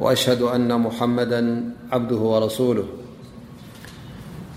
وأشهد 0.00 0.42
أن 0.42 0.80
محمدا 0.80 1.64
عبده 1.92 2.16
ورسوله 2.16 2.84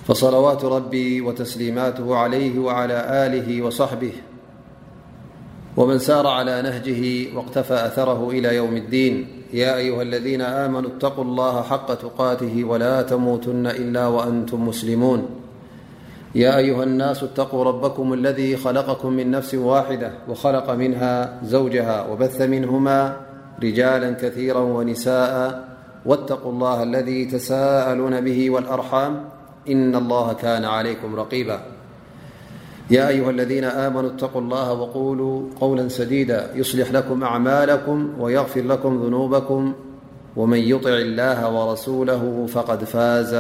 فصلوات 0.08 0.66
ربي 0.66 1.22
وتسليماته 1.22 2.16
عليه 2.16 2.60
وعلى 2.60 3.06
آله 3.26 3.62
وصحبه 3.62 4.12
ومن 5.78 6.00
سار 6.00 6.28
على 6.28 6.62
نهجه 6.62 7.28
واقتفى 7.38 7.74
أثره 7.74 8.30
إلى 8.30 8.56
يوم 8.56 8.78
الدين 8.78 9.28
يا 9.54 9.76
أيها 9.78 10.02
الذين 10.02 10.42
آمنوا 10.42 10.90
اتقوا 10.90 11.24
الله 11.24 11.62
حق 11.62 11.94
تقاته 11.94 12.64
ولا 12.64 13.02
تموتن 13.02 13.68
إلا 13.68 14.08
وأنتم 14.08 14.68
مسلمون 14.68 15.30
يا 16.36 16.58
أيها 16.58 16.84
الناس 16.84 17.24
اتقوا 17.24 17.64
ربكم 17.64 18.14
الذي 18.14 18.58
خلقكم 18.58 19.14
من 19.14 19.32
نفس 19.32 19.54
واحدة 19.56 20.12
وخلق 20.30 20.70
منها 20.72 21.40
زوجها 21.46 22.08
وبث 22.10 22.42
منهما 22.42 23.23
رجالا 23.62 24.12
كثيرا 24.12 24.60
ونساءا 24.60 25.66
واتقوا 26.06 26.52
الله 26.52 26.84
الذي 26.84 27.26
تساءلون 27.26 28.22
به 28.22 28.50
والأرحام 28.50 29.24
إن 29.70 29.96
الله 29.96 30.34
كان 30.34 30.66
عليكم 30.66 31.16
رقيبا 31.16 31.60
يا 32.90 33.08
أيها 33.08 33.30
الذين 33.30 33.64
آمنوا 33.64 34.10
اتقو 34.10 34.40
الله 34.40 34.74
وقولوا 34.74 35.48
قولا 35.60 35.88
سديدا 35.88 36.52
يصلح 36.56 36.92
لكم 36.92 37.24
أعمالكم 37.24 38.14
ويغفر 38.20 38.62
لكم 38.62 39.04
ذنوبكم 39.06 39.74
ومن 40.36 40.58
يطع 40.58 40.90
الله 40.90 41.50
ورسوله 41.68 42.46
فقد 42.54 42.84
فاز 42.84 43.36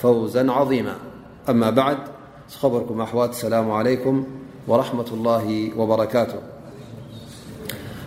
فوزا 0.00 0.50
عظيماع 0.52 0.96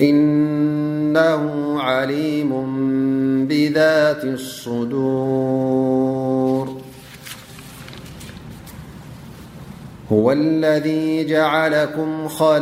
إنه 0.00 1.74
عليم 1.80 2.52
بذات 3.46 4.24
الصدور 4.24 6.74
هو 10.12 10.32
الذي 10.32 11.24
جعلكم 11.24 12.28
خلائف 12.28 12.56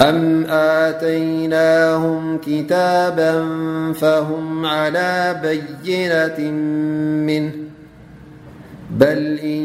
أم 0.00 0.44
آتيناهم 0.48 2.38
كتابا 2.38 3.42
فهم 3.92 4.66
على 4.66 5.40
بينة 5.84 6.50
منه 7.26 7.52
بل 8.90 9.38
إن 9.38 9.62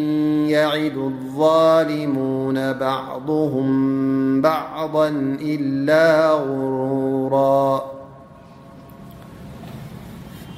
يعد 0.50 0.97
الظالمون 0.97 2.73
بعضهم 2.73 4.41
بعضا 4.41 5.07
إلا 5.41 6.31
غرورا 6.31 7.85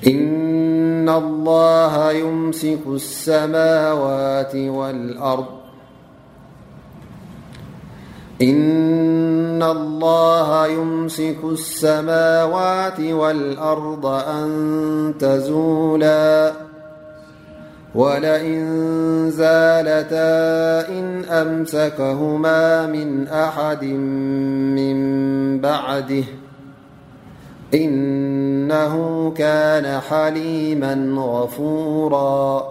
إن 0.07 1.09
الله 1.09 2.11
يمسك 2.11 2.79
السماوات 2.87 4.55
والأرض 4.55 5.60
إن 8.41 9.63
الله 9.63 10.67
يمسك 10.67 11.37
السماوات 11.43 12.99
والأرض 12.99 14.05
أن 14.05 15.13
تزولا 15.19 16.53
ولإن 17.95 18.49
زالتا 19.31 20.89
إن 20.99 21.23
أمسكهما 21.29 22.85
من 22.87 23.27
أحد 23.27 23.83
من 24.73 24.97
بعده 25.59 26.23
إنه 27.73 29.31
كان 29.37 29.99
حليما 29.99 30.93
غفورا 31.17 32.70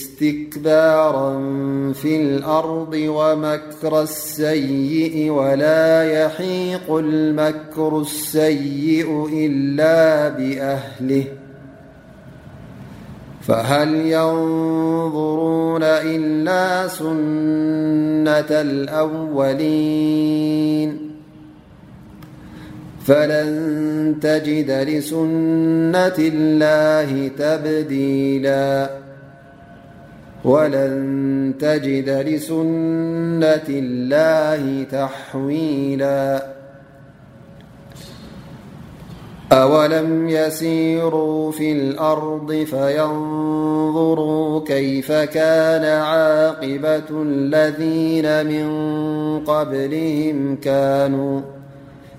استكبارا 0.23 1.33
في 1.93 2.15
الأرض 2.21 2.93
ومكر 2.93 4.01
السيء 4.01 5.31
ولا 5.31 6.03
يحيق 6.11 6.95
المكر 6.97 7.99
السيء 8.01 9.27
إلا 9.33 10.29
بأهله 10.29 11.23
فهل 13.41 13.95
ينظرون 14.05 15.83
إلا 15.83 16.87
سنة 16.87 18.61
الأولين 18.61 21.11
فلن 23.05 24.15
تجد 24.21 24.71
لسنة 24.71 26.15
الله 26.33 27.27
تبديلا 27.27 28.89
ولن 30.45 31.53
تجد 31.59 32.09
لسنة 32.09 33.63
الله 33.69 34.83
تحويلا 34.83 36.45
أولم 39.51 40.29
يسيروا 40.29 41.51
في 41.51 41.71
الأرض 41.71 42.53
فينظروا 42.53 44.63
كيف 44.63 45.11
كان 45.11 45.85
عاقبة 45.85 47.21
الذين 47.21 48.45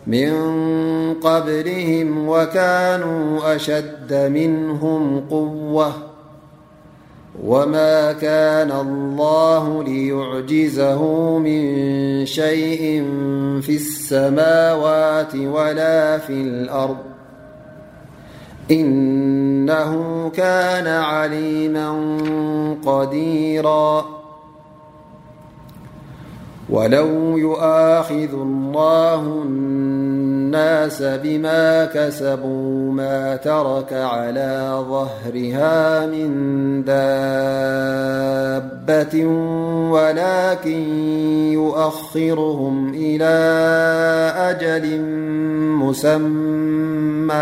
من 0.06 1.14
قبلهم 1.14 2.28
وكانوا 2.28 3.56
أشد 3.56 4.14
منهم 4.34 5.20
قوة 5.30 6.11
وما 7.40 8.12
كان 8.12 8.72
الله 8.72 9.82
ليعجزه 9.84 11.38
من 11.38 11.76
شيء 12.26 13.04
في 13.62 13.74
السماوات 13.74 15.34
ولا 15.36 16.18
في 16.18 16.32
الأرض 16.32 16.96
إنه 18.70 20.30
كان 20.34 20.86
عليما 20.86 22.00
قديرا 22.86 24.04
ولو 26.70 27.36
يؤآخذ 27.38 28.32
الله 28.32 29.42
ناس 30.52 31.02
بما 31.02 31.84
كسبوا 31.84 32.92
ما 32.92 33.36
ترك 33.36 33.92
على 33.92 34.84
ظهرها 34.88 36.06
من 36.06 36.30
دابة 36.84 39.26
ولكن 39.90 40.82
يؤخرهم 41.52 42.94
إلى 42.94 43.34
أجل 44.50 45.00
مسمى 45.70 47.32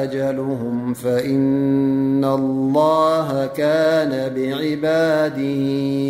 أجلهم 0.03 0.94
فإن 0.94 2.23
الله 2.25 3.45
كان 3.47 4.12
بعباده 4.35 5.65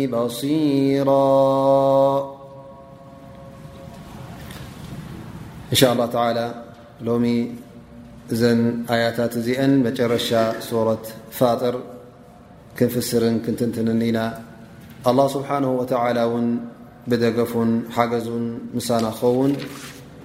بصيرا 0.06 1.22
إن 5.72 5.76
شاء 5.76 5.92
الله 5.92 6.06
تعالى 6.06 6.54
لم 7.00 7.24
ن 8.42 8.84
آياتت 8.90 9.32
مرش 10.02 10.34
سورة 10.70 11.02
فاطر 11.30 11.74
كنفسر 12.78 13.22
كنتنتنننا 13.46 14.26
الله 15.10 15.26
سبحانه 15.36 15.70
وتعالى 15.80 16.22
ون 16.34 16.46
بدجفن 17.10 17.68
حجز 17.96 18.28
مسان 18.74 19.04
خون 19.10 19.52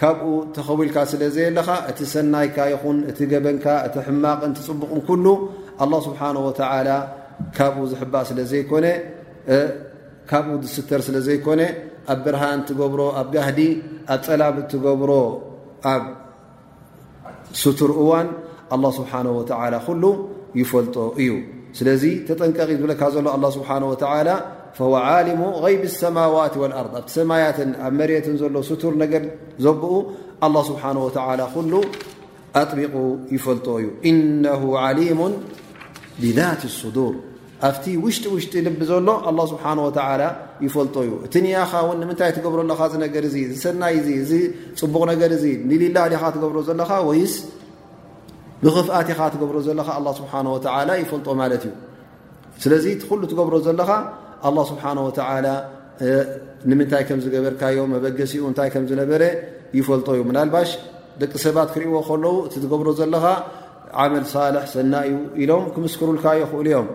ካብኡ 0.00 0.28
ተኸው 0.56 0.78
ኢልካ 0.86 0.98
ስለዘየ 1.12 1.46
ኣለኻ 1.50 1.68
እቲ 1.90 1.98
ሰናይካ 2.12 2.58
ይኹን 2.72 2.98
እቲ 3.10 3.18
ገበንካ 3.32 3.64
እቲ 3.86 3.96
ሕማቕንትፅቡቕን 4.08 5.00
ኩሉ 5.08 5.26
ኣه 5.84 5.90
ስብሓ 6.06 6.20
ካብኡ 7.56 7.78
ዝሕባእ 7.92 8.24
ስለ 8.30 8.38
ዘይኮነ 8.50 8.86
ካብኡ 10.30 10.48
ዝስተር 10.64 11.00
ስለ 11.06 11.16
ዘይኮነ 11.26 11.60
ኣብ 12.14 12.18
ብርሃን 12.24 12.60
ትገብሮ 12.68 13.00
ኣብ 13.20 13.28
ጋህዲ 13.34 13.60
ኣብ 14.12 14.20
ፀላብ 14.28 14.56
ትገብሮ 14.72 15.12
ኣብ 15.94 16.04
ስቱር 17.62 17.92
እዋን 18.02 18.28
لله 18.82 18.90
ስብሓه 18.98 19.22
و 19.38 19.40
ل 20.02 20.04
ይፈልጦ 20.60 20.96
እዩ 21.22 21.30
ስለዚ 21.78 22.02
ተጠንቀቂ 22.28 22.68
ዝብለካ 22.80 23.02
ዘሎ 23.14 23.26
لله 23.36 23.50
ስه 23.56 23.70
و 23.90 23.94
فهو 24.76 24.94
علሙ 25.08 25.40
غይቢ 25.64 25.82
السማዋት 25.92 26.54
والኣርض 26.62 26.92
ኣ 27.00 27.02
ሰማያትን 27.16 27.70
ኣብ 27.86 27.92
መሬት 27.98 28.26
ዘሎ 28.42 28.54
ስቱር 28.70 28.92
ነገድ 29.02 29.24
ዘብኡ 29.64 29.92
الله 30.46 30.62
ስብሓه 30.70 30.90
و 31.56 31.58
ሉ 31.72 31.74
ኣطቢق 32.62 32.94
ይፈልጦ 33.36 33.66
እዩ 33.80 33.86
إنه 34.10 34.62
عليم 34.84 35.20
بذت 36.20 36.60
الصዱوር 36.70 37.14
ኣብቲ 37.68 37.84
ውሽጢ 38.04 38.24
ውሽጢ 38.34 38.52
ልቢ 38.66 38.78
ዘሎ 38.90 39.08
ኣ 39.30 39.30
ስብሓ 39.50 39.64
ይፈልጦ 40.66 40.94
እዩ 41.06 41.10
እቲ 41.26 41.34
ንኣኻ 41.44 41.72
ውን 41.88 41.98
ንምንታይ 42.02 42.30
ትገብረለካ 42.36 42.80
ነገር 43.04 43.24
ዝሰናይ 43.34 43.96
ፅቡቕ 44.80 45.02
ነገር 45.12 45.30
እ 45.36 45.50
ንሊላዲኻ 45.70 46.22
ትገብሮ 46.36 46.58
ዘለካ 46.68 46.90
ወይስ 47.08 47.34
ብኽፍኣት 48.64 49.08
ኻ 49.18 49.20
ትገብሮ 49.34 49.56
ዘለካ 49.68 49.88
ስሓ 50.20 50.32
ይፈልጦ 51.02 51.28
ማለት 51.42 51.62
እዩ 51.68 51.72
ስለዚ 52.64 52.86
ኩሉ 53.10 53.22
ትገብሮ 53.32 53.54
ዘለካ 53.68 53.90
ስብሓ 54.72 54.84
ንምንታይ 56.70 57.02
ከም 57.08 57.18
ዝገበርካዮ 57.24 57.78
መበገሲኡ 57.94 58.42
እንታይዝነበረ 58.50 59.22
ይፈልጦ 59.78 60.06
እዩ 60.16 60.20
ናልባሽ 60.36 60.70
ደቂ 61.20 61.32
ሰባት 61.46 61.68
ክርእይዎ 61.74 61.96
ከለዉ 62.08 62.36
እቲ 62.46 62.54
ትገብሮ 62.64 62.88
ዘለኻ 63.00 63.24
ዓመል 64.02 64.24
ሳልሒ 64.32 64.56
ሰናይ 64.74 65.08
እዩ 65.14 65.18
ኢሎም 65.42 65.64
ክምስክሩልካዮ 65.74 66.40
ኽእሉ 66.52 66.66
ዮም 66.74 66.86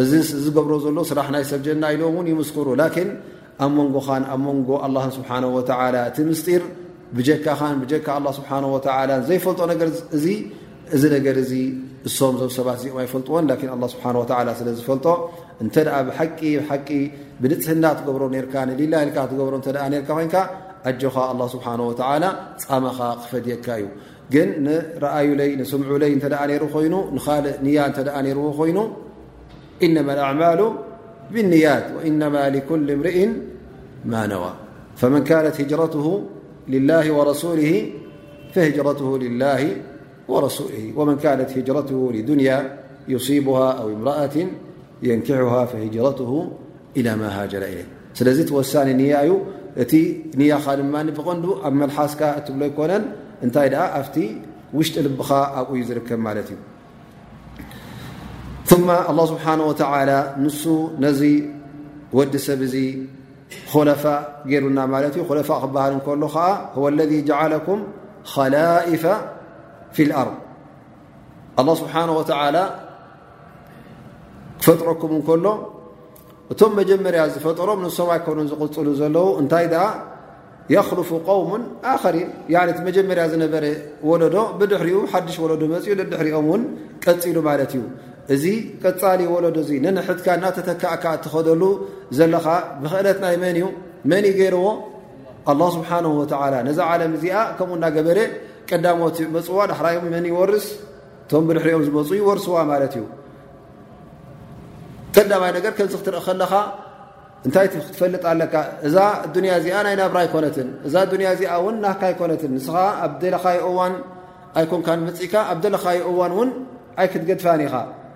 እዚ 0.00 0.12
ዝገብሮ 0.44 0.72
ዘሎ 0.84 0.98
ስራሕ 1.10 1.26
ናይ 1.34 1.42
ሰብጀና 1.52 1.84
ኢሎም 1.94 2.08
እውን 2.14 2.26
ይምስክሩ 2.32 2.66
ላኪን 2.80 3.08
ኣብ 3.64 3.70
መንጎኻን 3.78 4.22
ኣብ 4.34 4.40
መንጎ 4.46 4.68
ኣላ 4.86 4.96
ስብሓወላ 5.16 5.96
እቲ 6.10 6.16
ምስጢር 6.28 6.62
ብጀካኻን 7.16 7.76
ብጀካ 7.82 8.06
ኣላ 8.18 8.26
ስብሓ 8.38 8.50
ወላ 8.74 9.10
ዘይፈልጦ 9.28 9.60
ነገር 9.72 9.88
እዚ 10.18 10.26
እዚ 10.96 11.02
ነገር 11.16 11.36
እዚ 11.42 11.52
እሶም 12.08 12.34
ዞብ 12.40 12.50
ሰባት 12.56 12.76
እዚኦም 12.80 12.98
ኣይፈልጥዎን 13.02 13.44
ላ 13.82 13.86
ስብሓ 13.94 14.06
ስለ 14.60 14.68
ዝፈልጦ 14.78 15.06
እንተ 15.64 15.74
ብሓቂ 16.08 16.40
ብሓቂ 16.62 16.88
ብንፅህና 17.42 17.84
ትገብሮ 18.00 18.22
ርካ 18.46 18.54
ንሊላይልካ 18.70 19.18
ትገብሮ 19.32 19.54
ተ 19.68 19.76
ርካ 19.76 20.08
ኮንካ 20.08 20.34
ኣጆኻ 20.90 21.14
ኣላ 21.32 21.40
ስብሓወላ 21.54 22.24
ፃመኻ 22.64 22.98
ክፈድየካ 23.20 23.66
እዩ 23.80 23.86
ግን 24.34 24.48
ንረኣዩ 24.66 25.28
ለይ 25.40 25.50
ንስምዑ 25.60 25.92
ለይ 26.02 26.10
እንተ 26.16 26.24
ይሩ 26.56 26.62
ኮይኑ 26.74 26.94
ንካልእ 27.16 27.56
ኒያ 27.66 27.78
እንተደ 27.90 28.08
ይርዎ 28.30 28.46
ኮይኑ 28.60 28.78
نما 29.88 30.14
الأعمال 30.14 30.72
بالنيات 31.30 31.84
ونما 31.96 32.50
لكل 32.50 32.90
امرئ 32.90 33.26
ما 34.04 34.26
نوى 34.26 34.54
فمن 34.96 35.24
كانت 35.24 35.60
هجرته 35.60 36.24
للهورسوله 36.68 37.90
فهجرته 38.54 39.18
لله 39.18 39.76
ورسوله 40.28 40.92
ومن 40.96 41.16
كانت 41.16 41.58
هجرته 41.58 42.12
لدنيا 42.12 42.78
يصيبها 43.08 43.72
أو 43.72 43.88
امرأة 43.88 44.36
ينكها 45.02 45.64
فهجرته 45.64 46.50
إلى 46.96 47.16
ماهاجر 47.16 47.58
لي 48.22 48.44
لوسن 48.44 48.88
انب 48.88 49.40
التل 53.44 53.74
ت 54.14 54.18
وش 54.76 54.90
لب 55.04 55.20
يمالت 56.10 56.48
ثማ 58.72 58.88
له 59.18 59.24
ስብሓንه 59.32 59.62
ወተ 59.70 59.80
ንሱ 60.42 60.62
ነዚ 61.04 61.20
ወዲ 62.18 62.34
ሰብ 62.46 62.60
እዚ 62.66 62.74
ኮለፋ 63.72 64.04
ገይሩና 64.50 64.78
ማለት 64.92 65.12
እዩ 65.16 65.22
ኮለፋ 65.30 65.48
ክበሃል 65.62 65.92
እከሎ 65.98 66.22
ከዓ 66.34 66.44
ወ 66.82 66.84
اለذ 66.92 67.12
ጃዓለኩም 67.28 67.80
ኸላئፍ 68.34 69.04
ፊ 69.94 69.98
ልኣርض 70.08 70.36
ኣله 71.60 71.72
ስብሓነه 71.82 72.14
ወተ 72.20 72.30
ክፈጥሮኩም 74.60 75.12
እንከሎ 75.18 75.46
እቶም 76.52 76.72
መጀመርያ 76.80 77.20
ዝፈጥሮም 77.34 77.78
ንሶም 77.86 78.08
ኣይ 78.14 78.20
ኮይኑም 78.26 78.46
ዝቕፅሉ 78.52 78.88
ዘለዉ 79.00 79.26
እንታይ 79.40 79.66
ድኣ 79.72 79.84
የኽልፍ 80.74 81.10
ቆውሙ 81.26 81.50
ኣኸሪን 81.92 82.30
ቲ 82.76 82.78
መጀመርያ 82.88 83.22
ዝነበረ 83.32 83.64
ወለዶ 84.10 84.36
ብድሕሪኡ 84.58 84.96
ሓዱሽ 85.12 85.36
ወለዶ 85.44 85.62
መፅኡ 85.74 85.92
ንድሕሪኦም 86.00 86.46
እውን 86.50 86.62
ቀፂሉ 87.04 87.36
ማለት 87.50 87.72
እዩ 87.78 87.82
እዚ 88.34 88.44
ቀፃሊ 88.82 89.20
ወለዶ 89.34 89.56
እዙ 89.64 89.70
ነንሕትካ 89.84 90.26
እናተተካእካ 90.38 91.04
እትኸደሉ 91.18 91.62
ዘለኻ 92.18 92.46
ብክእለትናይ 92.82 93.36
መን 93.42 93.56
እዩ 93.58 93.64
መን 94.10 94.24
ዩ 94.30 94.30
ገይርዎ 94.38 94.66
ኣ 95.50 95.52
ስብሓ 95.76 95.90
ላ 96.54 96.54
ነዚ 96.68 96.78
ዓለም 96.90 97.12
እዚኣ 97.18 97.36
ከምኡ 97.58 97.74
እናገበረ 97.78 98.18
ቀዳሞትመፅዋ 98.68 99.58
ዳሕራዮ 99.70 99.96
መን 100.14 100.26
ይወርስ 100.32 100.66
እቶም 101.24 101.42
ብድሕሪኦም 101.48 101.82
ዝመፁ 101.86 102.08
ይወርስዋ 102.20 102.56
ማለት 102.70 102.94
እዩ 102.98 103.04
ቀዳማይ 105.14 105.50
ነገር 105.56 105.72
ከምዚ 105.78 105.94
ክትርኢ 106.00 106.20
ከለኻ 106.26 106.52
እንታይ 107.46 107.66
ትፈልጥ 107.74 108.22
ኣለካ 108.32 108.54
እዛ 108.88 108.96
ያ 109.50 109.54
እዚኣ 109.60 109.76
ናይ 109.86 109.94
ናብራ 110.00 110.18
ይኮነትን 110.26 110.68
እዛ 110.88 110.94
ያ 111.24 111.30
እዚኣ 111.36 111.54
እን 111.70 111.76
ናህካ 111.84 112.02
ኣይኮነትን 112.10 112.52
ንስኻ 112.56 112.76
ኣብ 113.06 113.12
ደለካይ 113.22 113.58
እዋን 113.70 113.94
ኣይኮንካ 114.60 114.88
ንምፅእካ 115.00 115.34
ኣብ 115.52 115.58
ደለኻይ 115.64 115.98
እዋን 116.10 116.32
እውን 116.36 116.50
ኣይ 117.00 117.06
ክትገድፋን 117.12 117.60
ኢኻ 117.66 117.74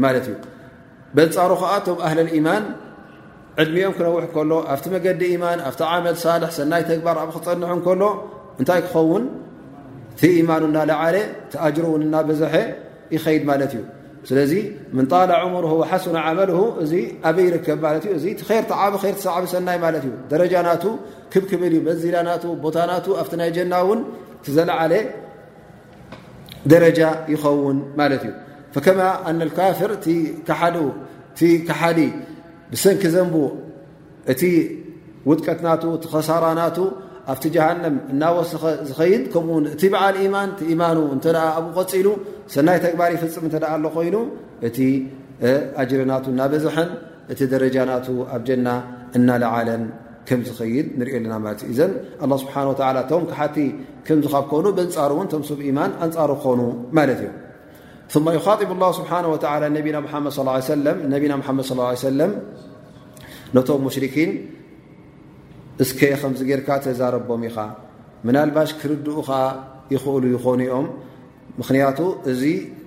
ም 0.00 0.12
እ 0.18 0.36
በፃሩ 1.16 1.50
ዓ 1.72 1.76
ቶም 1.84 1.98
ኣهማን 2.06 2.64
ዕድሚኦም 3.62 3.92
ክነውሕ 3.98 4.24
ሎ 4.50 4.56
ኣብቲ 4.72 4.86
መገዲ 4.94 5.20
ማን 5.42 5.58
ኣብቲ 5.68 5.80
መል 6.04 6.16
ሳል 6.22 6.42
ሰናይ 6.56 6.82
ተግባር 6.88 7.16
ኣብ 7.22 7.30
ክፀንح 7.36 7.70
ሎ 8.00 8.02
እታይ 8.62 8.80
ክኸውን 8.86 9.24
ቲ 10.20 10.20
يማኑ 10.40 10.62
እናዓለ 10.70 11.16
ጅር 11.76 11.86
ናብዙሐ 12.14 12.54
ይኸድ 13.14 13.44
እዩ 13.66 13.76
ስዚ 14.30 14.52
ምጣ 14.98 15.12
ሙር 15.52 15.64
ሓስ 15.90 16.04
መ 16.16 16.18
እዚ 16.82 16.92
ኣበ 17.30 17.36
ይከብ 17.48 17.84
እ 17.98 18.00
ብ 18.04 18.18
ሰዕቢ 19.24 19.48
ሰይ 19.52 20.44
እ 20.44 20.50
ጃና 20.54 20.68
ክብክብል 21.32 21.74
መዚዳ 21.88 22.16
ቦታ 22.64 22.76
ና 22.90 22.98
ኣ 23.42 23.46
ይ 23.48 23.52
ጀና 23.56 23.74
ን 24.00 24.02
ዘለ 24.58 24.70
ደረጃ 26.72 27.00
ይኸውን 27.32 27.78
እዩ 28.18 28.26
ከማ 28.86 29.00
ኣነ 29.30 29.40
ካፍር 29.58 29.92
እሓዲ 31.68 32.00
ብሰንኪ 32.70 33.02
ዘንቡ 33.14 33.34
እቲ 34.32 34.42
ውጥቀትናቱ 35.30 35.82
እቲ 35.98 36.04
ኸሳራናቱ 36.14 36.76
ኣብቲ 37.32 37.44
ጃሃንም 37.54 37.96
እናወሰኸ 38.12 38.62
ዝኸይድ 38.88 39.22
ከምኡው 39.32 39.58
እቲ 39.74 39.82
በዓል 39.94 40.16
ማን 40.34 40.50
ማኑ 40.82 40.98
እተ 41.16 41.26
ኣብኡ 41.58 41.74
ቀፂሉ 41.90 42.06
ሰናይ 42.54 42.78
ተግባር 42.84 43.10
ይፍፅም 43.16 43.44
እተኣ 43.48 43.64
ኣሎ 43.76 43.84
ኮይኑ 43.96 44.16
እቲ 44.68 44.78
ኣጅረናቱ 45.82 46.24
እናበዝሐን 46.34 46.90
እቲ 47.32 47.40
ደረጃናቱ 47.54 48.06
ኣብ 48.34 48.42
ጀና 48.50 48.68
እናለዓለን 49.18 49.82
ከም 50.28 50.40
ዝኸይድ 50.46 50.86
ንሪኦ 51.00 51.14
ኣለና 51.20 51.34
ለ 51.48 51.74
ዘ 51.80 51.82
ه 52.22 52.26
ስብሓ 52.44 52.54
ቶም 53.10 53.22
ክሓቲ 53.32 53.56
ከምዝካብኮኑ 54.06 54.64
ብንፃሩ 54.78 55.12
ም 55.24 55.28
ሰብ 55.50 55.60
ማን 55.80 55.92
ኣንፃሩ 56.06 56.30
ክኾኑ 56.40 56.60
ማለት 56.98 57.20
እዮም 57.22 57.36
ث 58.12 58.16
ይኻጢቡ 58.36 58.70
ላه 58.82 58.90
ስብሓ 58.98 59.10
ወ 59.32 59.36
ና 59.72 59.80
ድ 59.84 61.24
ነና 61.24 61.50
መድ 61.56 61.96
ሰለ 62.02 62.20
ነቶም 63.56 63.80
ሙሽርኪን 63.86 64.30
እስከ 65.84 66.00
ከምዚ 66.20 66.40
ጌርካ 66.50 66.68
ተዛረቦም 66.84 67.42
ኢኻ 67.48 67.56
ምናልባሽ 68.26 68.70
ክርድኡኻ 68.80 69.28
ይኽእሉ 69.94 70.22
ይኾኑ 70.34 70.60
ኦም 70.78 70.86
ምክንያቱ 71.60 71.98
እዚ 72.32 72.42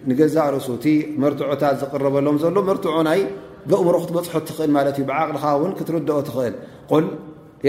ንገዛ 0.10 0.36
ርሱቲ 0.56 0.86
መርትዑታት 1.22 1.76
ዝቕረበሎም 1.84 2.38
ዘሎ 2.44 2.56
መርትዑናይ 2.70 3.22
ብእምሮ 3.70 3.96
ክትበፅሑት 4.04 4.46
ትኽእል 4.50 4.72
ማለት 4.78 4.96
እዩ 5.00 5.06
ብዓቕልኻ 5.10 5.44
እውን 5.58 5.72
ክትርድኦ 5.80 6.18
ትኽእል 6.30 6.56
ል 7.04 7.08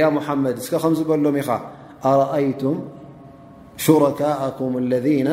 ያ 0.00 0.04
ሙሓመድ 0.18 0.56
እስከ 0.62 0.75
ከምዝበሎም 0.85 1.37
ኢኻ 1.42 1.49
ኣረኣይቱም 2.11 2.78
ሽረካኩም 3.87 4.75
ለና 4.92 5.28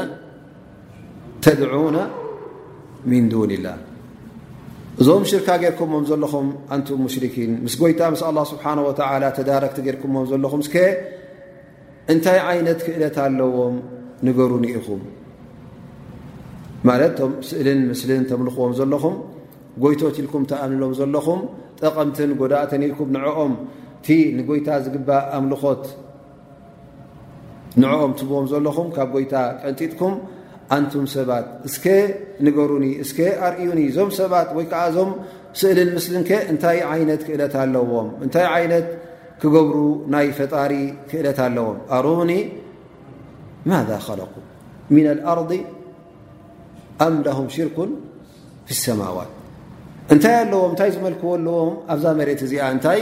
ተድዑና 1.44 1.98
ምን 3.10 3.26
ዱንላ 3.34 3.68
እዞም 5.02 5.24
ሽርካ 5.30 5.50
ጌርኩምም 5.62 6.04
ዘለኹም 6.10 6.48
ኣንቱም 6.76 7.00
ሙሽርኪን 7.04 7.52
ምስ 7.66 7.74
ጎይታ 7.82 8.02
ምስ 8.14 8.22
ኣ 8.30 8.32
ስብሓ 8.52 8.66
ወላ 8.88 9.28
ተዳረክቲ 9.38 9.80
ጌርኩሞም 9.86 10.26
ዘለኹም 10.32 10.62
ስ 10.68 10.70
እንታይ 12.14 12.40
ዓይነት 12.52 12.80
ክእለት 12.86 13.18
ኣለዎም 13.26 13.76
ንገሩኒ 14.28 14.66
ኢኹም 14.80 15.02
ማለት 16.90 17.14
ቶም 17.20 17.32
ስእልን 17.50 17.80
ምስልን 17.92 18.24
ተምልኽዎም 18.32 18.74
ዘለኹም 18.80 19.16
ጎይቶት 19.84 20.16
ኢልኩም 20.24 20.44
ተኣንሎም 20.52 20.92
ዘለኹም 21.00 21.40
ጠቐምትን 21.82 22.32
ጎዳእተን 22.42 22.84
ኢልኩም 22.88 23.10
ንዕኦም 23.16 23.54
እቲ 24.00 24.08
ንጎይታ 24.38 24.68
ዝግባእ 24.86 25.24
ኣምልኾት 25.38 25.84
ንዕኦም 27.84 28.12
ትብዎም 28.22 28.46
ዘለኹም 28.54 28.88
ካብ 28.98 29.10
ጎይታ 29.18 29.34
ቀንጢጥኩም 29.64 30.14
ኣንቱም 30.76 31.06
ሰባት 31.16 31.46
እስከ 31.68 31.86
ንገሩኒ 32.46 32.86
እስከ 33.04 33.20
ኣርእዩኒ 33.46 33.82
ዞም 33.96 34.10
ሰባት 34.20 34.50
ወይ 34.58 34.66
ከዓ 34.72 34.82
ዞም 34.96 35.12
ስእሊን 35.60 35.90
ምስሊከ 35.98 36.32
እንታይ 36.52 36.80
ዓይነት 36.94 37.22
ክእለት 37.28 37.56
ኣለዎም 37.62 38.10
እንታይ 38.26 38.46
ዓይነት 38.58 38.88
ክገብሩ 39.42 39.78
ናይ 40.16 40.28
ፈጣሪ 40.40 40.72
ክእለት 41.10 41.40
ኣለዎም 41.48 41.78
ኣርኡኒ 41.98 42.32
ማذ 43.72 43.90
ከለኩ 44.06 44.36
ምና 44.94 45.08
ኣር 45.32 45.40
ኣምለም 47.06 47.48
ሽርኩን 47.56 47.92
ፍ 48.70 48.80
ሰማዋት 48.84 49.32
እንታይ 50.14 50.36
ኣለዎም 50.44 50.70
እንታይ 50.74 50.90
ዝመልክዎለዎም 50.96 51.74
ኣብዛ 51.94 52.06
መሬት 52.20 52.42
እዚኣ 52.46 52.64
እንታይ 52.76 53.02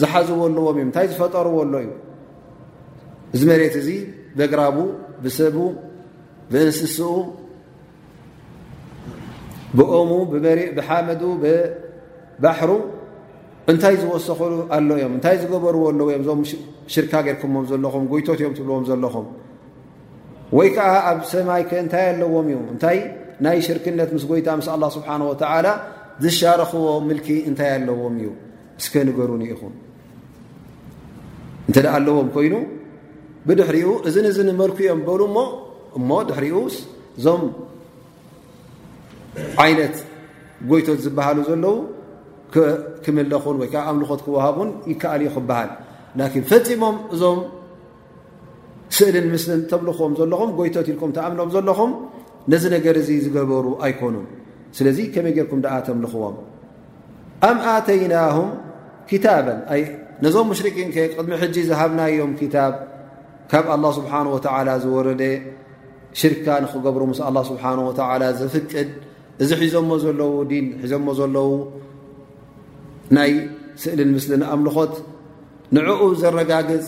ዝሓዝዎለዎም 0.00 0.76
እዩ 0.80 0.84
እንታይ 0.88 1.06
ዝፈጠርዎ 1.12 1.56
ሎ 1.72 1.76
እዩ 1.84 1.88
እዚ 3.34 3.42
መሬት 3.52 3.74
እዚ 3.80 3.88
በግራቡ 4.38 4.76
ብሰቡ 5.24 5.56
ብእንስስኡ 6.52 7.08
ብኦሙ 9.78 10.10
ብሓመዱ 10.76 11.22
ብባሕሩ 11.42 12.70
እንታይ 13.70 13.94
ዝወሰክሉ 14.02 14.52
ኣሎ 14.76 14.88
እዮም 14.98 15.12
እንታይ 15.16 15.36
ዝገበርዎ 15.42 15.82
ኣሎዮም 15.92 16.14
እዞም 16.24 16.40
ሽርካ 16.94 17.12
ጌርኩሞም 17.26 17.64
ዘለኹም 17.70 18.04
ጎይቶት 18.12 18.40
እዮም 18.42 18.54
ትብልዎም 18.58 18.84
ዘለኹም 18.90 19.26
ወይ 20.56 20.68
ከዓ 20.76 20.92
ኣብ 21.10 21.20
ሰማይ 21.32 21.62
ከ 21.70 21.72
እንታይ 21.84 22.04
ኣለዎም 22.12 22.46
እዩ 22.52 22.56
እንታይ 22.74 22.98
ናይ 23.44 23.58
ሽርክነት 23.66 24.10
ምስ 24.16 24.24
ጎይታ 24.30 24.48
ምስ 24.58 24.66
ኣላ 24.74 24.84
ስብሓን 24.96 25.22
ወተዓላ 25.30 25.66
ዝሻረኽዎ 26.24 26.86
ምልኪ 27.08 27.28
እንታይ 27.52 27.70
ኣለዎም 27.78 28.14
እዩ 28.22 28.28
እስከ 28.80 28.94
ንገሩኒ 29.08 29.42
ኢኹም 29.52 29.74
እንተደ 31.68 31.86
ኣለዎም 31.96 32.28
ኮይኑ 32.36 32.54
ብድሕሪኡ 33.48 33.88
እዝን 34.08 34.26
እዚ 34.32 34.38
ንመልኩ 34.48 34.78
እዮም 34.86 35.00
በሉሞ 35.08 35.36
እሞ 35.98 36.10
ድሕሪኡስ 36.28 36.74
እዞም 37.18 37.40
ዓይነት 39.62 39.96
ጎይቶት 40.70 40.98
ዝበሃሉ 41.04 41.38
ዘለዉ 41.48 41.76
ክመለኹን 43.04 43.56
ወይ 43.60 43.68
ከዓ 43.72 43.82
ኣምልኾት 43.92 44.20
ክውሃቡን 44.26 44.70
ይከኣል 44.90 45.22
ዩ 45.26 45.30
ክበሃል 45.36 45.70
ላኪን 46.18 46.44
ፈፂሞም 46.50 46.96
እዞም 47.14 47.40
ስእሊን 48.96 49.26
ምስሊን 49.34 49.60
ተምልኽዎም 49.70 50.12
ዘለኹም 50.20 50.50
ጎይቶት 50.58 50.86
ኢልኩም 50.92 51.10
ተኣምኖም 51.18 51.48
ዘለኹም 51.56 51.90
ነዚ 52.52 52.64
ነገር 52.76 52.94
እዚ 53.02 53.10
ዝገበሩ 53.26 53.66
ኣይኮኑን 53.86 54.26
ስለዚ 54.76 54.98
ከመይ 55.14 55.32
ጌርኩም 55.36 55.60
ደኣ 55.64 55.74
ተምልኽዎም 55.88 56.36
ኣም 57.48 57.58
ኣተይናሁም 57.74 58.50
ኪታበን 59.10 59.58
ነዞም 60.24 60.46
ሙሽርቂን 60.50 60.88
ከ 60.94 60.98
ቅድሚ 61.16 61.32
ሕጂ 61.42 61.56
ዝሃብናዮም 61.70 62.32
ኪታብ 62.40 62.72
ካብ 63.50 63.66
ኣላه 63.74 63.90
ስብሓን 63.98 64.26
ወትዓላ 64.34 64.68
ዝወረደ 64.84 65.20
ሽር 66.20 66.32
ንክገብሩ 66.64 67.02
ስ 67.18 67.20
ስብሓ 67.48 67.64
ዝፍቅድ 68.40 68.90
እዚ 69.44 69.50
ሒዘሞ 69.62 69.90
ዘለው 70.04 70.32
ዲን 70.50 70.66
ሒዞሞ 70.82 71.06
ዘለው 71.18 71.48
ናይ 73.16 73.32
ስእሊን 73.82 74.10
ምስሊ 74.16 74.30
ንኣምልኾት 74.42 74.94
ንኡ 75.76 76.00
ዘረጋገፅ 76.22 76.86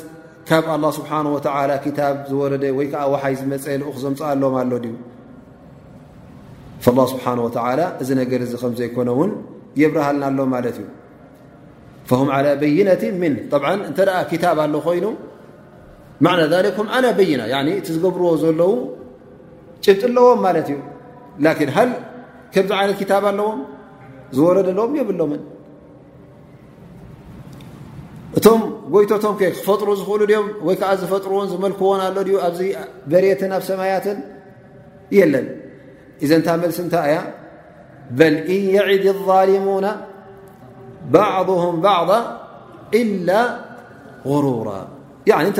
ካብ 0.48 0.64
ه 0.86 0.90
ስብሓ 0.96 1.10
ዝወረደ 2.30 2.64
ወይዓ 2.78 2.94
ወሓይ 3.12 3.34
ዝመፀ 3.40 3.64
ክዘምፅኣሎም 3.94 4.54
ኣሎ 4.62 4.72
ዩ 4.86 4.96
እ 8.02 8.14
ነገ 8.20 8.32
ከዘይኮነ 8.62 9.10
ውን 9.18 9.32
የብርሃልናሎ 9.80 10.38
ማ 10.54 10.60
እዩ 12.68 12.76
ይ 12.78 12.80
እተ 12.94 13.02
ብ 14.58 14.60
ኣ 16.94 17.02
ኮይኑ 17.18 17.44
ይና 17.50 17.68
እቲ 17.78 17.86
ዝገብርዎ 17.96 18.28
ዘለው 18.44 18.72
ጭብፅ 19.84 20.02
ኣለዎም 20.08 20.40
ማለት 20.46 20.66
እዩ 21.58 21.68
ሃል 21.76 21.90
ከምዚ 22.54 22.72
ዓይነት 22.80 23.00
ታብ 23.10 23.24
ኣለዎም 23.32 23.60
ዝወረደ 24.36 24.66
ኣለዎም 24.74 24.92
የብሎም 25.00 25.32
እቶም 28.38 28.60
ጎይቶቶም 28.94 29.34
ክፈጥሩ 29.40 29.88
ዝኽእሉ 30.00 30.22
ኦም 30.40 30.46
ወይ 30.66 30.76
ከዓ 30.80 30.90
ዝፈጥርዎን 31.00 31.48
ዝመልክዎን 31.52 32.00
ኣሎ 32.06 32.26
ኣዚ 32.46 32.58
በሬትን 33.10 33.52
ኣብ 33.56 33.62
ሰማያትን 33.68 34.18
የለን 35.18 35.46
እዘ 36.24 36.30
ታ 36.46 36.54
መልሲ 36.62 36.78
ንታ 36.86 36.96
ያ 37.12 37.16
በል 38.18 38.36
እ 38.56 38.58
የዕድ 38.76 39.04
الظልሙና 39.16 39.86
ባዕضهም 41.14 41.76
ባعض 41.86 42.10
إ 43.00 43.02
غሩራ 44.30 44.68
እተ 45.48 45.58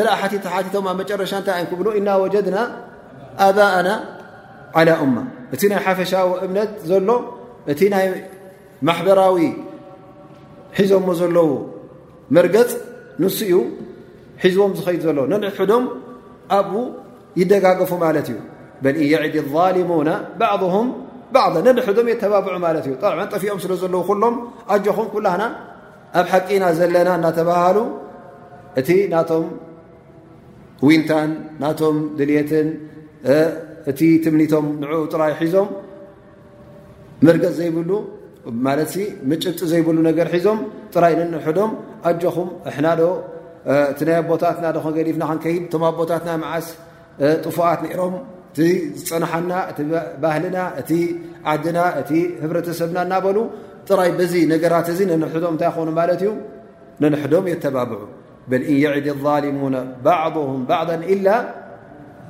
ትቶም 0.66 0.86
ኣብ 0.92 0.96
መጨረሻ 1.02 1.32
ንታይ 1.42 1.62
ንብ 1.70 1.80
ና 2.06 2.10
ጀና 2.36 2.56
ኣባእና 3.46 3.88
ዓላى 4.78 4.94
እማ 5.06 5.16
እቲ 5.54 5.62
ናይ 5.72 5.78
ሓፈሻዊ 5.86 6.28
እምነት 6.46 6.70
ዘሎ 6.90 7.08
እቲ 7.72 7.80
ናይ 7.94 8.06
ማሕበራዊ 8.88 9.36
ሒዞሞ 10.78 11.06
ዘለዉ 11.20 11.50
መርገፅ 12.36 12.70
ንስ 13.22 13.38
ኡ 13.50 13.60
ሒዝቦም 14.42 14.72
ዝኸይዱ 14.78 15.00
ዘሎ 15.06 15.18
ነንሕዶም 15.30 15.84
ኣብ 16.58 16.70
ይደጋገፉ 17.40 17.90
ማለት 18.04 18.26
እዩ 18.32 18.38
በል 18.84 18.94
እንየዕድ 19.02 19.34
لظሊሙና 19.54 20.10
ባ 20.40 20.52
ባዕ 21.34 21.54
ነንሕዶም 21.66 22.06
የተባብዑ 22.12 22.54
ማለት 22.66 22.84
እዩ 22.88 22.94
ጣ 23.02 23.26
ጠፊኦም 23.32 23.58
ስለ 23.64 23.72
ዘለዉ 23.82 24.00
ኩሎም 24.08 24.36
ኣጆኹም 24.74 25.08
ኩላና 25.14 25.42
ኣብ 26.20 26.26
ሓቂና 26.32 26.64
ዘለና 26.78 27.08
እናተባሃሉ 27.18 27.78
እቲ 28.80 28.88
ናቶም 29.12 29.44
ዊንታን 30.88 31.30
ናቶም 31.62 31.96
ድልየትን 32.18 32.68
እቲ 33.90 34.00
ትምኒቶም 34.24 34.66
ንኡ 34.82 34.92
ጥራይ 35.12 35.32
ሒዞም 35.40 35.68
ምርገፅ 37.26 37.52
ዘይብሉ 37.60 37.90
ማት 38.66 38.92
ምጭብጢ 39.30 39.60
ዘይብሉ 39.72 39.96
ገር 40.18 40.28
ሒዞም 40.34 40.58
ጥራይ 40.94 41.14
ንንርሕዶም 41.18 41.70
ኣጀኹም 42.10 42.48
ናዶ 42.84 43.02
እቲ 43.92 43.98
ናይ 44.08 44.18
ቦታትናዶ 44.30 44.76
ገዲፍና 44.98 45.22
ንከይድ 45.38 45.64
ቶ 45.72 45.82
ኣቦታትና 45.90 46.30
መዓስ 46.44 46.66
ጡፉኣት 47.44 47.80
ሮም 48.00 48.14
እቲ 48.52 48.58
ዝፀናሓና 49.00 49.50
እቲ 49.70 49.78
ባህልና 50.22 50.58
እቲ 50.80 50.90
ዓድና 51.52 51.78
እቲ 52.00 52.10
ህብረተሰብና 52.42 52.98
እናበሉ 53.06 53.36
ጥራይ 53.88 54.10
በዚ 54.18 54.34
ነገራት 54.52 54.86
እዚ 54.92 55.00
ንሕዶም 55.24 55.54
እታይ 55.58 55.70
ኾኑ 55.76 55.88
ማለት 56.00 56.22
እዩ 56.24 56.30
ነንሕዶም 57.02 57.44
የተባብዑ 57.52 58.00
በልእን 58.50 58.76
የዕድ 58.84 59.06
الظሊሙ 59.16 59.58
ባضه 60.06 60.48
ባعض 60.70 60.88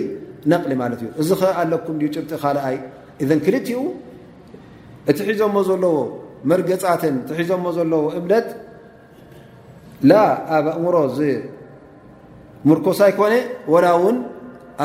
እዩ 0.94 1.08
እዚ 1.22 1.30
ኣለኩም 1.62 1.96
ጭርጢ 2.14 2.32
ካልኣይ 2.44 2.78
ذ 3.30 3.32
ክልኡ 3.46 3.70
እቲ 5.10 5.18
ሒዞ 5.30 5.42
ዘለዎ 5.70 5.96
መርገፃትን 6.50 7.16
ሒዞ 7.38 7.52
ዘለዎ 7.78 8.04
እምነት 8.20 8.48
ኣብ 10.56 10.66
እምሮ 10.78 10.96
ምርኮሳ 12.70 13.00
ይኮነ 13.12 13.32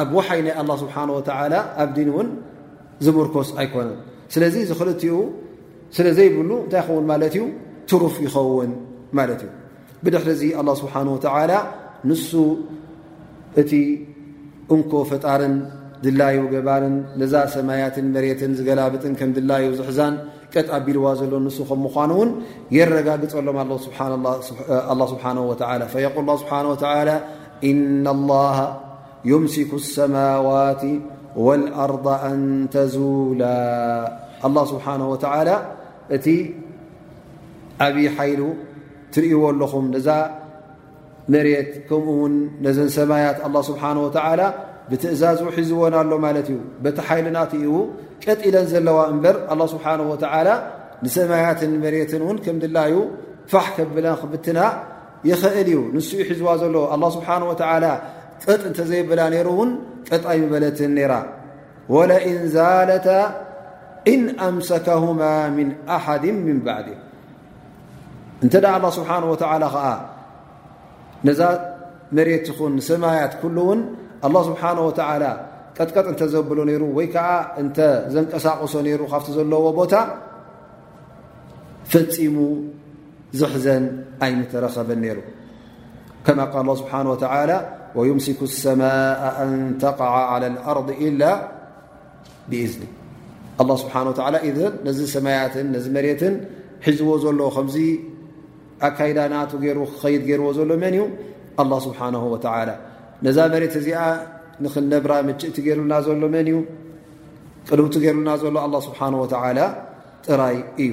ኣብ 0.00 0.08
ውሓይ 0.16 0.40
ናይ 0.46 0.54
ኣ 0.62 0.76
ስብሓ 0.82 0.94
ወላ 1.16 1.54
ኣብ 1.82 1.90
ዲን 1.96 2.08
እውን 2.12 2.28
ዝምርኮስ 3.04 3.48
ኣይኮነን 3.62 3.98
ስለዚ 4.34 4.54
ዝክልኡ 4.70 5.00
ስለዘይብሉ 5.96 6.50
እንታይ 6.64 6.80
ይኸውን 6.82 7.04
ማለት 7.10 7.32
እዩ 7.38 7.42
ትሩፍ 7.90 8.14
ይኸውን 8.26 8.72
ማለት 9.18 9.40
እዩ 9.46 9.50
ብድሕሪ 10.04 10.28
እዚ 10.36 10.42
ኣ 10.60 10.64
ስብሓ 10.82 10.94
ተላ 11.24 11.52
ንሱ 12.10 12.30
እቲ 13.62 13.72
እንኮ 14.74 14.90
ፈጣርን 15.10 15.54
ድላዩ 16.04 16.36
ገባርን 16.54 16.96
ለዛ 17.20 17.34
ሰማያትን 17.54 18.06
መሬትን 18.14 18.52
ዝገላብጥን 18.58 19.12
ከም 19.20 19.30
ድላዩ 19.36 19.64
ዝሕዛን 19.80 20.14
ቀጥ 20.54 20.66
ኣቢልዋ 20.78 21.06
ዘሎ 21.20 21.32
ንሱ 21.46 21.58
ከም 21.68 21.80
ምኳኑውን 21.86 22.30
የረጋግፀሎም 22.76 23.58
ስብሓ 23.86 23.98
ል 24.14 25.04
ስብሓ 25.12 25.26
ኢና 27.70 28.06
ዩምስኩ 29.30 29.70
ሰማዋት 29.94 30.82
ወልኣርض 31.46 32.06
ኣን 32.28 32.42
ተዙላ 32.74 33.42
ኣላه 34.46 34.64
ስብሓه 34.72 35.00
ወተላ 35.12 35.48
እቲ 36.16 36.26
ዓብዪ 37.84 38.06
ሓይሉ 38.16 38.40
ትርእይዎ 39.14 39.40
ኣለኹም 39.50 39.84
ነዛ 39.94 40.08
መሬት 41.34 41.70
ከምኡ 41.88 42.08
ውን 42.20 42.34
ነዘን 42.64 42.90
ሰማያት 42.98 43.38
ኣላ 43.46 43.56
ስብሓه 43.70 43.94
ወላ 44.06 44.40
ብትእዛዙ 44.90 45.38
ሒዝዎና 45.56 45.94
ኣሎ 46.02 46.12
ማለት 46.26 46.46
እዩ 46.52 46.58
በቲ 46.84 46.98
ሓይሉናትእው 47.08 47.76
ቀጢለን 48.24 48.66
ዘለዋ 48.72 48.98
እምበር 49.12 49.36
ኣላه 49.52 49.66
ስብሓንه 49.74 50.04
ወተላ 50.12 50.48
ንሰማያትን 51.04 51.72
መሬትን 51.84 52.22
እውን 52.26 52.36
ከም 52.44 52.56
ድላዩ 52.64 52.94
ፋሕ 53.52 53.66
ከብለን 53.76 54.16
ክብትና 54.22 54.58
ይኽእል 55.30 55.68
እዩ 55.72 55.78
ንስኡ 55.96 56.20
ሒዝዋ 56.32 56.48
ዘሎ 56.62 56.76
ኣላ 56.96 57.02
ስብሓንه 57.16 57.44
ወላ 57.52 57.84
ቅጥ 58.50 58.62
እንተ 58.70 58.78
ዘይብላ 58.90 59.20
ነሩ 59.34 59.46
እውን 59.56 59.70
ጥጥ 60.08 60.22
ኣይበለትን 60.32 60.90
ነይራ 60.98 61.12
ወلእንዛለታ 61.94 63.08
እን 64.12 64.22
ኣምሰከهማ 64.46 65.20
ምن 65.56 65.68
ኣሓድ 65.96 66.24
ምን 66.46 66.58
ባዕዲ 66.66 66.88
እንተዳ 68.44 68.64
لله 68.78 68.90
ስብሓه 68.98 69.14
ዓ 69.84 69.86
ነዛ 71.26 71.40
መሬት 72.16 72.46
ይኹን 72.50 72.74
ስማያት 72.88 73.32
ኩل 73.40 73.56
እውን 73.62 73.80
الله 74.26 74.40
ስብሓه 74.50 74.78
و 74.88 74.90
ቀጥቀጥ 75.76 76.06
እንተ 76.12 76.20
ዘብሎ 76.32 76.58
ነይሩ 76.68 76.82
ወይ 76.96 77.06
ከዓ 77.14 77.28
እተ 77.60 77.78
ዘንቀሳቕሶ 78.14 78.72
ሩ 79.00 79.00
ካብቲ 79.12 79.28
ዘለዎ 79.36 79.64
ቦታ 79.78 79.94
ፈፂሙ 81.92 82.36
ዝሕዘን 83.38 83.84
ኣይንተረኸበን 84.24 85.00
ነይሩ 85.04 85.18
ከ 86.24 86.26
ስብሓ 86.82 86.92
ويስኩ 88.00 88.40
المء 88.48 88.82
ተقع 89.84 90.12
على 90.32 90.46
الأርض 90.52 90.88
إل 91.06 91.20
ዝ 92.72 92.74
لله 92.82 93.78
ه 94.86 94.88
ዚ 94.98 95.00
ሰማያትን 95.14 95.66
መሬት 95.96 96.22
ሒዝዎ 96.86 97.08
ዘሎ 97.24 97.40
ከዚ 97.56 97.76
ኣካዳ 98.88 99.18
ናቱ 99.34 99.52
ክድ 99.62 100.26
ርዎ 100.40 100.48
ዘሎ 100.58 100.70
መን 100.84 100.94
እዩ 100.98 101.02
لله 101.66 101.78
ስه 101.86 102.00
ነዛ 103.26 103.38
መሬት 103.54 103.74
ዚ 103.86 103.88
ንነብራ 104.64 105.12
ምእቲ 105.28 105.56
ሩና 105.78 105.92
ዘሎ 106.06 106.22
መ 106.36 106.38
እ 106.50 106.54
ቅድብቲ 107.68 107.96
ሩና 108.16 108.28
ዘሎ 108.42 108.54
له 108.74 108.80
ه 109.00 109.02
و 109.22 109.24
ጥራይ 110.26 110.56
እዩ 110.84 110.92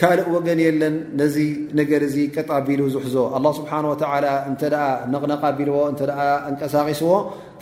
ካልእ 0.00 0.26
ወገን 0.34 0.60
የለን 0.66 0.94
ነዚ 1.18 1.36
ነገር 1.78 2.00
እዚ 2.06 2.16
ቀጣኣቢሉ 2.36 2.80
ዝሕዞ 2.94 3.16
ኣه 3.36 3.44
ስብሓን 3.58 3.84
እንተ 4.50 4.62
ደኣ 4.72 4.82
ነቕነቓቢልዎ 5.12 5.76
እንተ 5.90 6.00
ኣ 6.22 6.24
እንቀሳቂስዎ 6.50 7.10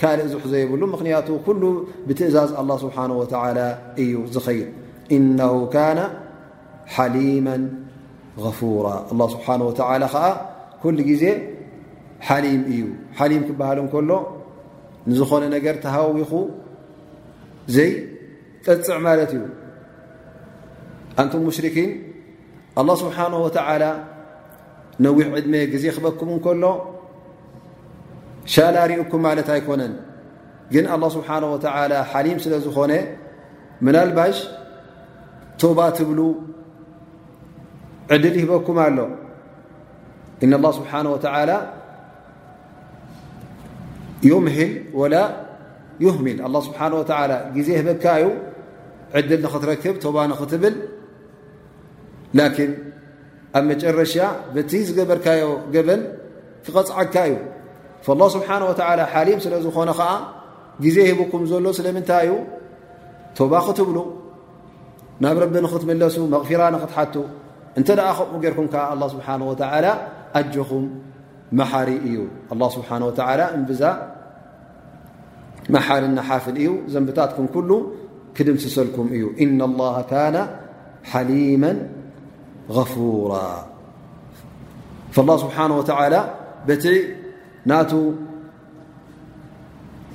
ካልእ 0.01 0.27
ዝሕዞ 0.35 0.53
የብሉ 0.63 0.83
ምክንያቱ 0.95 1.29
ኩሉ 1.47 1.63
ብትእዛዝ 2.07 2.51
ኣه 2.61 2.69
ስብሓ 2.85 2.97
ላ 3.59 3.63
እዩ 4.03 4.15
ዝኸይድ 4.35 4.69
እነ 5.17 5.41
ካነ 5.75 5.99
ሓሊማ 6.95 7.49
غፉራ 8.45 8.87
ኣ 9.13 9.27
ስብሓን 9.35 9.61
ወላ 9.69 10.05
ከዓ 10.15 10.25
ኩሉ 10.85 10.99
ግዜ 11.11 11.25
ሓሊም 12.29 12.63
እዩ 12.75 12.85
ሓሊም 13.19 13.43
ክበሃል 13.49 13.79
እንከሎ 13.85 14.11
ንዝኾነ 15.11 15.45
ነገር 15.57 15.75
ተሃዊኹ 15.85 16.33
ዘይጠፅዕ 17.77 18.99
ማለት 19.09 19.31
እዩ 19.37 19.45
ኣንቱም 21.21 21.41
ሙሽሪኪን 21.49 21.91
الله 22.81 22.95
ስብሓنه 23.05 23.39
وተل 23.47 23.83
ነዊሕ 25.05 25.27
ዕድሜ 25.39 25.55
ጊዜ 25.73 25.85
ክበኩም 25.97 26.29
እንከሎ 26.35 26.65
ሻላ 28.55 28.77
ርኡኩም 28.91 29.21
ማለት 29.27 29.49
ኣይኮነን 29.55 29.93
ግን 30.73 30.85
الله 30.95 31.09
ስብሓنه 31.17 31.49
و 31.55 31.59
ሓሊም 32.11 32.39
ስለ 32.45 32.53
ዝኾነ 32.65 32.93
መናልባሽ 33.85 34.37
ቶባ 35.61 35.79
ትብሉ 35.97 36.21
ዕድል 38.13 38.35
ይህበኩም 38.41 38.77
ኣሎ 38.87 38.99
እن 40.45 40.53
الله 40.59 40.71
ስብሓنه 40.79 41.11
وላ 41.21 41.51
يምህል 44.31 44.73
ወላ 45.01 45.15
يህምል 46.05 46.39
الله 46.47 46.61
ስብሓه 46.69 46.89
وላ 47.01 47.33
ጊዜ 47.57 47.69
ህበካዩ 47.81 48.25
ዕድል 49.19 49.41
ንኽትረክብ 49.45 49.95
ቶባ 50.05 50.17
ንኽትብል 50.33 50.75
ላኪን 52.39 52.71
ኣብ 53.59 53.65
መጨረሻ 53.71 54.15
በቲ 54.55 54.73
ዝገበርካዮ 54.89 55.45
ገበን 55.75 56.03
ክቐፅዓካ 56.67 57.15
እዩ 57.31 57.37
ላه 58.21 58.27
ስብሓን 58.37 58.63
ወተላ 58.71 59.01
ሓሊም 59.13 59.39
ስለ 59.45 59.55
ዝኾነ 59.67 59.91
ከዓ 59.99 60.11
ግዜ 60.85 60.97
ሂበኩም 61.11 61.43
ዘሎ 61.51 61.67
ስለምንታይ 61.79 62.25
እዩ 62.29 62.33
ተባ 63.39 63.53
ክትብሉ 63.67 63.99
ናብ 65.23 65.37
ረቢ 65.43 65.55
ንኽትምለሱ 65.67 66.17
መቕፊራ 66.35 66.63
ንኽትሓቱ 66.75 67.15
እንተ 67.79 67.89
ደኣ 67.99 68.09
ከምኡ 68.19 68.35
ገይርኩም 68.45 68.67
ከዓ 68.73 68.83
ኣه 68.95 69.09
ስብሓን 69.15 69.43
ወተላ 69.51 69.87
ኣጅኹም 70.41 70.85
መሓሪ 71.61 71.89
እዩ 72.09 72.17
ኣه 72.53 72.69
ስብሓን 72.77 73.03
ወላ 73.09 73.41
እንብዛ 73.57 73.83
መሓርናሓፍል 75.75 76.57
እዩ 76.63 76.71
ዘንብታትኩም 76.93 77.47
ኩሉ 77.55 77.71
ክድምስሰልኩም 78.37 79.07
እዩ 79.17 79.25
እና 79.47 79.61
ላሃ 79.81 79.97
ካነ 80.13 80.37
ሓሊማ 81.11 81.65
اله 82.71 82.89
ስብሓه 85.15 85.73
وላ 85.79 86.17
በቲ 86.67 86.85
ናቱ 87.71 87.93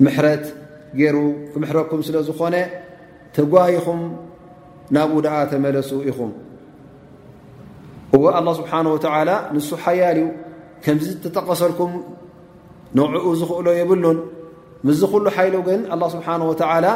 ምሕረት 0.04 0.44
ገይሩ 0.98 1.16
ክምሕረኩም 1.52 2.00
ስለ 2.06 2.16
ዝኾነ 2.28 2.56
ተጓይኹም 3.36 4.00
ናብኡ 4.96 5.12
ደኣ 5.26 5.36
ተመለሱ 5.52 5.90
ኢኹም 6.10 6.30
እዎ 8.16 8.22
الله 8.40 8.52
ስብሓه 8.60 8.78
ንሱ 9.56 9.68
ሓያልዩ 9.84 10.24
ከምዚ 10.84 11.08
ተጠቐሰልኩም 11.24 11.92
ንዕኡ 12.96 13.24
ዝኽእሎ 13.40 13.66
የብሉን 13.80 14.18
ምዝ 14.86 15.00
ኩሉ 15.12 15.24
ሓይሉ 15.36 15.54
ግን 15.68 15.80
ኣلله 15.94 16.08
ስብሓه 16.14 16.36
ወላ 16.50 16.86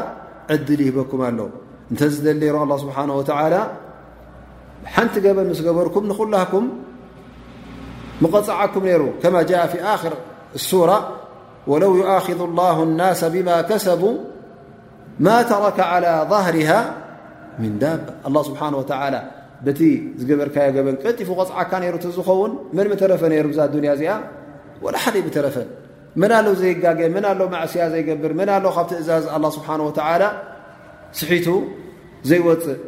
ዕድል 0.54 0.80
ይሂበኩም 0.86 1.20
ኣሎ 1.28 1.38
እንተ 1.90 2.00
ዝሩ 2.14 2.54
ه 2.72 2.78
ስብሓه 2.82 3.04
ላ 3.54 3.56
ሓንቲ 4.94 5.14
ገበን 5.24 5.48
ስ 5.58 5.60
ገበርኩም 5.66 6.04
ንኹلኩም 6.10 6.64
غፅዓኩም 8.34 8.84
ይሩ 8.92 9.02
ከ 9.22 9.24
جء 9.50 9.62
ف 9.72 9.74
ሱة 10.68 10.90
وለው 11.70 11.92
يخذ 12.02 12.40
الله 12.48 12.76
الናس 12.88 13.20
ብማ 13.34 13.48
كሰቡ 13.68 14.02
ማ 15.24 15.26
ተرك 15.50 15.78
على 15.92 16.12
ظህርه 16.32 16.70
ን 17.72 17.74
ዳ 17.82 17.84
الله 18.28 18.42
ስብሓ 18.48 18.60
و 18.80 18.84
ቲ 19.78 19.80
ዝገበርካዮ 20.20 20.76
በን 20.86 20.96
ቀጢፉ 21.04 21.28
غፅዓካ 21.40 21.72
ዝኸውን 22.16 22.52
መን 22.76 22.88
ተረፈ 23.00 23.22
ነይሩ 23.32 23.46
ዛ 23.58 23.60
ንያ 23.84 23.90
እዚኣ 23.96 24.10
وላ 24.84 24.96
ሓደ 25.04 25.16
ተረፈ 25.36 25.56
መና 26.20 26.32
ው 26.50 26.54
ዘይጋ 26.62 26.84
መ 27.16 27.18
ው 27.46 27.48
ማስያ 27.54 27.82
ዘይገብር 27.92 28.32
ካብ 28.76 28.84
ትእዛዝ 28.90 29.24
له 29.42 29.48
ስሓه 29.56 30.32
ስሒቱ 31.18 31.46
ዘይወፅእ 32.28 32.78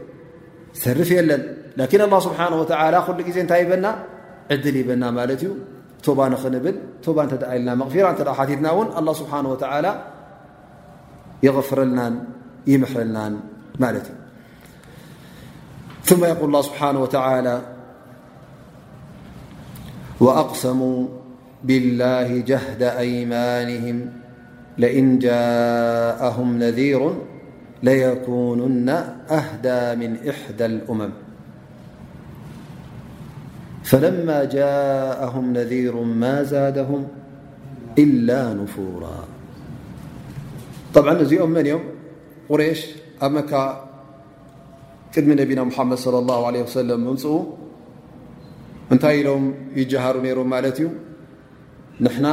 ሰርፍ 0.82 1.08
የለን 1.16 1.42
لكن 1.76 2.00
الله 2.00 2.18
سبحانه 2.20 2.60
وتعالى 2.60 2.96
ل 3.20 3.32
تنا 3.46 3.96
عدل 4.50 4.76
بنا 4.82 5.10
ننبل 5.10 5.30
ا 7.44 7.74
مغفرة 7.74 8.54
ناو 8.66 8.78
الله 8.98 9.12
سبحانهوتعلى 9.22 9.92
يغفرلا 11.46 12.08
يمحلنا 12.66 13.36
ثم 16.08 16.22
يقول 16.32 16.46
الله 16.50 16.62
سبحانه 16.70 16.98
وتعالى 17.04 17.56
وأقسموا 20.24 20.98
بالله 21.68 22.28
جهد 22.50 22.82
أيمانهم 23.06 23.98
لئن 24.82 25.06
جاءهم 25.26 26.48
نذير 26.64 27.02
ليكونن 27.86 28.88
أهدى 29.38 29.80
من 30.00 30.10
إحدى 30.30 30.64
الأمم 30.72 31.12
ፈለማ 33.88 34.30
ጃءهም 34.56 35.46
ነذሩ 35.58 35.94
ማ 36.22 36.32
ዛደهም 36.52 37.02
إላ 38.04 38.30
ንፉራ 38.58 39.04
طብዓ 40.94 41.10
እዚኦም 41.24 41.50
መን 41.56 41.66
እኦም 41.70 41.84
ቁሬሽ 42.50 42.80
ኣብ 43.26 43.32
መካ 43.36 43.52
ቅድሚ 45.14 45.30
ነቢና 45.42 45.60
ሙሓመድ 45.70 45.98
صለ 46.04 46.14
ላه 46.30 46.40
عለه 46.48 46.62
ሰለም 46.78 47.02
እምፅኡ 47.12 47.34
እንታይ 48.92 49.14
ኢሎም 49.20 49.44
ይጀሃሩ 49.80 50.16
ነሮም 50.26 50.48
ማለት 50.54 50.76
እዩ 50.80 50.88
ንሕና 52.04 52.26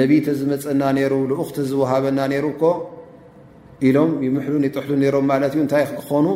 ነቢተ 0.00 0.26
ዝመፀና 0.38 0.82
ነይሩ 0.96 1.12
ዝኡኽቲ 1.30 1.56
ዝወሃበና 1.70 2.18
ነይሩ 2.32 2.44
እኮ 2.54 2.62
ኢሎም 3.86 4.10
ይምሕሉን 4.26 4.62
ይጥሕሉ 4.68 4.92
ነይሮም 5.04 5.24
ማለት 5.32 5.52
እዩ 5.54 5.60
እንታይ 5.64 5.84
ክኾኑ 6.00 6.26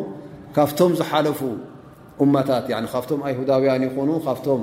ካብቶም 0.57 0.93
ዝሓለፉ 1.01 1.41
ካብቶም 2.21 3.21
ኣይሁዳውያን 3.29 3.83
ይኾኑ 3.89 4.11
ካብቶም 4.27 4.63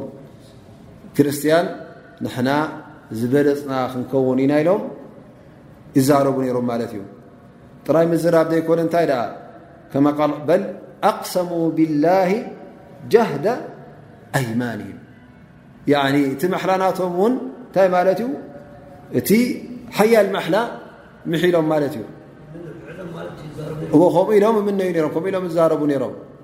ክርስትያን 1.18 1.68
ንሕና 2.26 2.50
ዝበለፅና 3.20 3.74
ክንከውን 3.92 4.40
ዩና 4.44 4.54
ኢሎም 4.64 4.82
ይዛረቡ 5.98 6.38
ነሮም 6.46 6.66
ማለት 6.72 6.92
እዩ 6.96 7.04
ጥራይ 7.88 8.06
ምዝራብ 8.12 8.48
ዘይኮነ 8.54 8.80
እንታይ 8.86 9.06
ከመ 9.92 10.06
ልበል 10.34 10.64
ኣقሰሙ 11.12 11.50
ብላه 11.78 12.32
ጃህዳ 13.14 13.48
ኣይማንም 14.40 14.92
እቲ 16.34 16.42
መሕላናቶም 16.56 17.14
ውን 17.22 17.34
ንታይ 17.70 17.88
ማለት 17.98 18.20
እዩ 18.26 18.30
እቲ 19.20 19.30
ሓያል 19.98 20.28
መሕላ 20.36 20.56
ምሒሎም 21.32 21.68
ማለት 21.74 21.94
እዩ 21.98 22.04
ከምኡ 23.92 24.18
ኢሎም 24.38 24.58
ምነ 24.68 24.80
ዩ 25.00 25.08
ከምኡ 25.16 25.24
ኢሎም 25.32 25.46
ዛረቡ 25.58 25.82
ሮም 26.04 26.16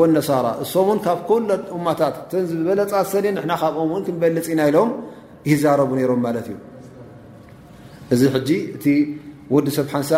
እ 0.00 0.20
ካብ 1.06 1.18
እታት 1.92 2.34
ዝበለፃ 2.50 2.92
ሰ 3.12 3.16
ካብኦም 3.62 4.00
ክበልፅ 4.06 4.46
ና 4.58 4.62
ሎም 4.76 4.90
ዛረቡ 5.62 5.90
ሮም 6.10 6.24
እዩ 6.40 6.46
እዚ 8.12 8.22
እቲ 8.76 8.86
ወዲ 9.54 9.66
ሰብ 9.76 9.86
ሓንሳ 9.92 10.10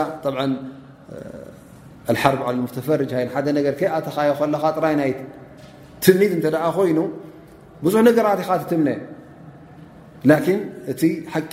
ሓር 2.23 2.37
ፈር 2.87 3.01
ደ 3.11 3.13
ኣተኻ 3.97 4.17
ካ 4.65 4.87
ይ 5.11 5.15
ትኒት 6.03 6.33
ኮይኑ 6.77 6.99
ብዙح 7.85 8.03
ራት 8.29 8.41
ኻ 8.71 8.79
ም 8.85 8.87
እቲ 10.93 11.03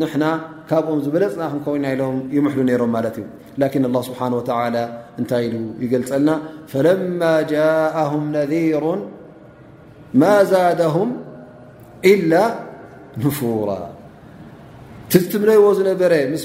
ንና 0.00 0.24
ካብኦም 0.70 1.00
ዝበለፅና 1.06 1.42
ክንኮና 1.52 1.84
ኢሎም 1.94 2.16
ይምሉ 2.36 2.56
ነይሮም 2.70 2.90
ማለት 2.96 3.16
እዩ 3.22 3.26
ላን 3.60 3.70
ه 3.96 4.00
ስብሓ 4.08 4.20
እንታይ 5.20 5.42
ኢሉ 5.48 5.56
ይገልፀልና 5.84 6.30
ፈለማ 6.72 7.22
ጃهም 7.52 8.24
ነذሮ 8.38 8.84
ማ 10.20 10.24
ዛهም 10.52 11.10
إላ 12.12 12.32
ንፉራ 13.24 13.70
ዝትምለይዎ 15.12 15.64
ዝነረ 15.78 16.12
ስ 16.42 16.44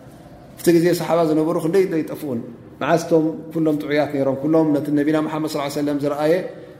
እቲ 0.63 0.67
ግዜ 0.75 0.87
ሰሓባ 0.97 1.19
ዝነብሩ 1.27 1.55
ክንደይ 1.63 1.83
ዘይጠፍኡን 1.91 2.39
መዓስቶም 2.81 3.23
ኩሎም 3.53 3.75
ጥዑያት 3.83 4.11
ሮም 4.27 4.37
ሎም 4.53 4.67
ቲ 4.85 4.89
ነቢና 4.97 5.17
ሓመድ 5.33 5.51
ሰለም 5.75 5.97
ዝረአየ 6.03 6.33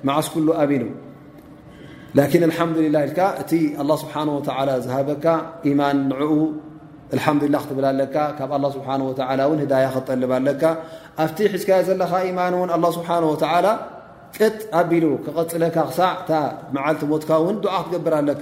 መዓስ 0.07 0.27
ኩሉ 0.33 0.47
ኣሚኑ 0.63 0.83
ላን 2.17 2.29
ልሓምድላ 2.51 2.97
ልካ 3.09 3.19
እቲ 3.43 3.51
ኣه 3.81 3.89
ስብሓ 4.03 4.15
ዝሃበካ 4.85 5.25
ኢማን 5.71 5.97
ንዕኡ 6.11 6.31
ሓዱላ 7.25 7.55
ክትብላ 7.65 7.87
ለካ 8.03 8.15
ካብ 8.37 8.51
ኣ 8.57 8.61
ስብሓ 8.77 8.87
ን 8.99 9.59
ህዳያ 9.65 9.87
ክጠልብ 9.95 10.31
ኣለካ 10.39 10.63
ኣብቲ 11.25 11.39
ሒዝካዮ 11.53 11.81
ዘለኻ 11.89 12.11
ማን 12.39 12.53
እውን 12.59 12.69
ኣه 12.77 12.83
ስብሓ 12.97 13.09
ላ 13.67 13.71
ቅጥ 14.39 14.57
ኣቢሉ 14.81 15.05
ክቐፅለካ 15.27 15.77
ክሳዕእታ 15.89 16.31
መዓልቲ 16.77 17.01
ሞትካ 17.13 17.31
እውን 17.43 17.55
ድዓ 17.63 17.73
ክትገብር 17.87 18.13
ኣለካ 18.21 18.41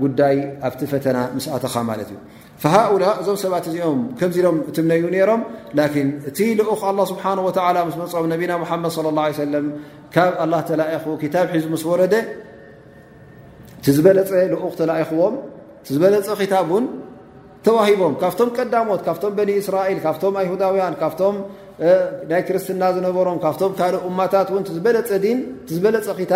ኣብቲ 0.00 0.80
ፈተ 0.90 1.06
ስእተኻ 1.42 1.84
እዩ 2.08 2.14
ሃؤላ 2.74 3.04
እዞም 3.20 3.36
ሰባት 3.44 3.64
እዚኦም 3.70 4.00
ዚም 4.34 4.56
ትምነዩ 4.76 5.02
ሮም 5.30 5.40
እቲ 6.28 6.38
ልኡ 6.58 6.68
ስሓ 7.10 7.30
ስ 7.92 7.96
መፅኦም 8.00 8.26
ነቢና 8.34 8.52
መድ 8.60 8.92
ه 9.08 9.50
ለ 9.52 9.54
ካብ 10.14 10.62
ተኹ 10.68 11.22
ታ 11.34 11.36
ሒዙ 11.56 11.64
ስ 11.82 11.84
ወረደ 11.90 12.14
ዝበለፀ 13.96 14.30
ልኡ 14.52 14.62
ተዎም 14.78 15.34
ዝበለፀ 15.94 16.40
ታ 16.52 16.56
ን 16.82 16.84
ተሂቦም 17.66 18.14
ካብቶም 18.20 18.48
ቀዳሞት 18.56 19.00
ካብቶም 19.06 19.32
በኒእስራኤል 19.38 19.98
ካብቶም 20.04 20.34
ይሁዳውያን 20.46 20.94
ካብቶም 21.00 21.36
ናይ 22.30 22.42
ክርስትና 22.48 22.82
ዝነበሮም 22.96 23.38
ካም 23.44 23.72
ካልእ 23.80 24.02
እማታት 24.08 24.48
ዝለ 24.76 24.86
ዝበለፀ 25.74 26.18
ታ 26.32 26.34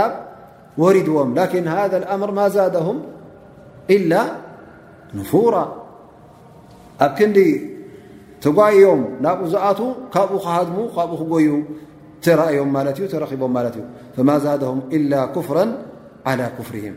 ወሪድዎም 0.83 1.31
ን 1.65 1.67
ሃ 1.75 1.75
ምር 2.23 2.31
ማዛ 2.39 2.57
إ 3.89 3.99
نفራ 5.19 5.55
ኣብ 7.05 7.13
ክንዲ 7.19 7.39
ተጓዮም 8.45 9.01
ናብኡ 9.25 9.43
ዝኣቱ 9.53 9.81
ካብኡ 10.15 10.37
ክሃድሙ 10.45 10.79
ካብኡ 10.97 11.11
ክጎዩ 11.21 11.47
ተእዮም 12.25 12.73
ረቦም 13.25 13.53
እዩ 13.61 13.83
فማ 14.17 14.31
ዛه 14.45 14.63
إل 14.97 15.13
كፍራا 15.35 15.65
على 16.29 16.45
كፍርهም 16.57 16.97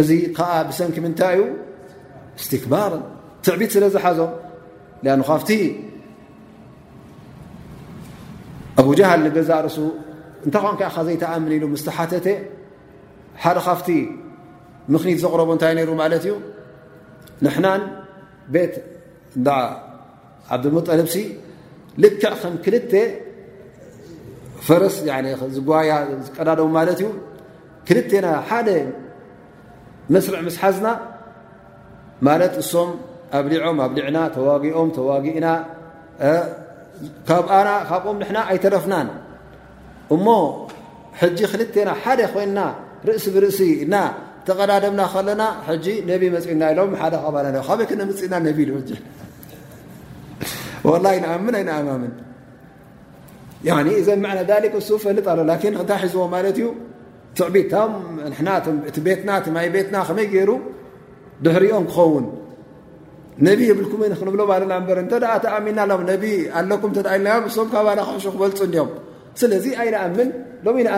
እዚ 0.00 0.10
ከዓ 0.36 0.50
ብሰንኪ 0.68 0.96
ምንታይ 1.04 1.34
ዩ 1.38 1.40
اስክባር 2.40 2.92
ትዕቢት 3.44 3.70
ስለ 3.74 3.84
ዝሓዞ 3.94 4.20
لأ 5.04 5.12
ካፍቲ 5.30 5.50
أبجሃል 8.80 9.20
ንገዛርሱ 9.26 9.76
እንታይ 10.44 10.64
ን 10.72 10.76
ዘይተኣምኒ 11.08 11.52
ሉ 11.62 11.64
ስተሓተተ 11.82 12.26
ደ 12.28 12.36
ካ 13.64 13.88
ምክኒት 14.94 15.18
ዘقረቦ 15.22 15.48
እንታይ 15.54 15.72
ነይሩ 15.78 15.90
ማለት 16.02 16.22
እዩ 16.26 16.32
ንሕና 17.46 17.66
ቤት 18.54 18.74
እ 19.38 19.42
ዓብሙጠለብሲ 20.56 21.16
ልክዕ 22.02 22.32
ከም 22.42 22.54
ክልተ 22.64 22.92
ፈረስ 24.66 24.96
ያ 25.08 25.12
ዝቀዳዶም 26.26 26.70
ማለት 26.78 26.98
እዩ 27.02 27.08
ክልተና 27.88 28.26
ሓደ 28.48 28.68
መስርዕ 30.14 30.38
ምስሓዝና 30.48 30.88
ማለት 32.28 32.54
እሶም 32.62 32.90
ኣብ 33.38 33.46
ሊዖም 33.52 33.78
ኣብ 33.84 33.92
ሊዕና 33.98 34.18
ተዋጊኦም 34.36 34.88
ተዋጊእና 34.96 35.46
ካ 37.28 37.34
ካብኦም 37.90 38.16
ና 38.36 38.38
ኣይተረፍናን 38.52 39.08
እሞ 40.14 40.26
ሕጂ 41.20 41.38
ክልተና 41.52 41.88
ሓደ 42.02 42.20
ኮይና 42.32 42.58
ርእሲ 43.08 43.24
ብርእሲ 43.34 43.60
ና 43.92 43.96
ተዳና 44.48 44.86
ና 45.00 45.02
ፅና 45.14 45.42
ሎ 45.62 45.64
ፅና 45.64 45.66
ፈ 45.66 45.68
ኣ 45.68 45.70
ሒዝ 53.86 54.08
ዩ 56.58 56.60
ትዕቶ 58.92 59.54
ቤ 59.76 59.78
ይ 60.24 60.28
ገ 60.32 60.34
ድሕርኦም 61.46 61.84
ክኸውን 61.90 62.24
ብል 63.44 63.84
ክብ 63.90 64.00
ኣ 65.24 65.26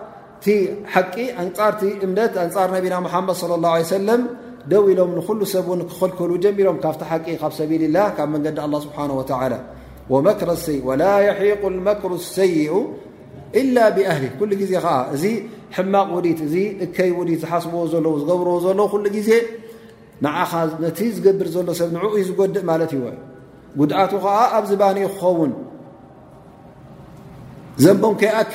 ቂ 0.45 0.47
أ 1.41 1.83
እ 2.05 2.07
ና 2.13 3.09
حمድ 3.15 3.29
صى 3.41 3.45
الله 3.57 3.71
عليه 3.75 3.87
سل 3.97 4.09
ደው 4.71 4.83
ኢሎም 4.93 5.11
ل 5.39 5.43
ሰ 5.51 5.55
ክልከሉ 5.91 6.31
جሚሎም 6.43 6.77
ካቲ 6.83 7.01
ቂ 7.25 7.27
ካብ 7.41 7.51
ሰል 7.59 7.71
له 7.95 8.05
ካ 8.17 8.19
ንዲ 8.45 8.57
الله 8.65 8.79
ስبنه 8.85 9.13
و 10.11 10.15
ول 10.87 11.03
يق 11.51 11.63
المكر 11.73 12.11
السይኡ 12.21 12.71
إل 13.61 13.75
بأهሊ 13.95 14.23
ل 14.49 14.51
ዜ 14.71 14.73
እዚ 15.13 15.23
ሕማቕ 15.75 16.07
ውት 16.15 16.39
እይ 16.45 17.35
ዝሓስبዎ 17.41 17.81
ዝገብርዎ 18.21 18.55
ዜ 19.27 19.31
ቲ 20.97 21.01
ዝገብር 21.17 21.47
ዘ 21.55 21.57
ብ 21.67 21.71
ዝድእ 21.77 22.63
ጉድ 23.79 23.91
ኣብዝن 24.03 24.81
ክኸውን 25.13 25.51
ዘም 27.83 28.03
ይأል 28.23 28.49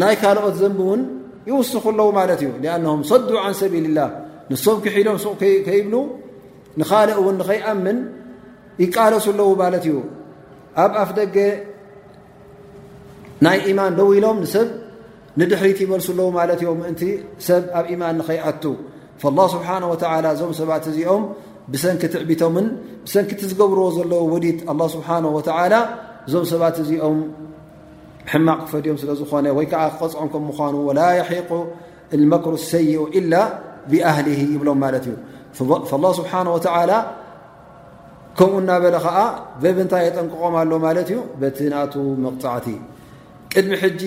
ናይ 0.00 0.14
ካልኦት 0.20 0.54
ዘንብ 0.62 0.78
እውን 0.84 1.00
ይውስኩ 1.50 1.84
ኣለዉ 1.92 2.08
ማለት 2.18 2.40
እዩ 2.46 2.50
ኣهም 2.74 3.00
صዱ 3.10 3.28
عን 3.44 3.54
ሰቢል 3.62 3.86
ላه 3.96 4.08
ንሶም 4.50 4.78
ክሒሎም 4.84 5.16
ከይብሉ 5.66 5.94
ንኻልእ 6.80 7.18
ውን 7.26 7.36
ንኸይኣምን 7.40 7.98
ይቃለሱ 8.84 9.26
ለዉ 9.38 9.50
ማለት 9.62 9.82
እዩ 9.88 9.94
ኣብ 10.82 10.92
ኣፍ 11.02 11.10
ደገ 11.18 11.36
ናይ 13.44 13.58
يማን 13.70 13.90
ደው 13.98 14.08
ኢሎም 14.18 14.38
ሰብ 14.54 14.68
ንድሕሪት 15.40 15.78
ይበልሱ 15.84 16.08
ለ 16.18 16.20
ማለ 16.38 16.50
እዮ 16.60 16.68
ምእንቲ 16.80 17.02
ሰብ 17.48 17.62
ኣብ 17.78 17.84
يማን 17.94 18.14
ንኸይኣቱ 18.20 18.62
فالله 19.22 19.46
ስብሓه 19.54 19.74
እዞም 20.34 20.52
ሰባት 20.60 20.84
እዚኦም 20.90 21.22
ብሰንኪ 21.72 22.02
ትዕቢቶምን 22.12 22.66
ሰንኪ 23.12 23.30
ዝገብርዎ 23.50 23.86
ዘለዉ 23.96 24.22
ውዲት 24.34 24.58
اه 24.70 24.84
ስብሓه 24.94 25.16
እዞም 26.28 26.44
ሰባት 26.52 26.76
እዚኦም 26.82 27.18
ሕማቅ 28.32 28.56
ክፈዲዮም 28.64 28.96
ስለ 29.02 29.10
ዝኾነ 29.20 29.44
ወይዓ 29.58 29.72
ክقፅኦም 29.92 30.28
ም 30.46 30.48
ምኑ 30.48 30.74
وላ 30.88 31.00
يሒق 31.20 31.50
الመክሩ 32.16 32.52
اሰይኡ 32.62 32.98
إላ 33.18 33.32
ብኣህሊ 33.90 34.28
ይብሎም 34.54 34.78
ማት 34.84 34.94
እዩ 35.08 35.14
الله 35.98 36.12
ስብሓه 36.20 36.68
ከምኡ 38.38 38.56
እና 38.64 38.70
በለ 38.82 38.96
ከዓ 39.04 39.18
በብ 39.62 39.76
ንታይ 39.84 40.02
የጠንቅቆም 40.06 40.54
ኣሎ 40.60 40.70
ማለት 40.86 41.08
እዩ 41.12 41.18
ቲ 41.56 41.64
ናቱ 41.72 41.94
መقፅዕቲ 42.24 42.66
ቅድሚ 43.52 43.72
ሕጂ 43.82 44.02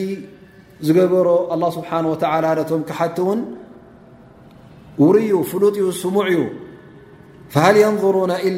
ዝገበሮ 0.86 1.28
لله 1.58 1.70
ስብሓه 1.78 1.98
ቶም 2.70 2.82
ክሓቲ 2.90 3.18
ውን 3.28 3.40
ውሩዩ 5.04 5.32
ፍሉጥ 5.52 5.76
ዩ 5.84 5.88
ስሙዕ 6.04 6.28
እዩ 6.36 6.40
ሃ 7.56 7.66
ንظሩ 7.94 8.16
إ 8.50 8.52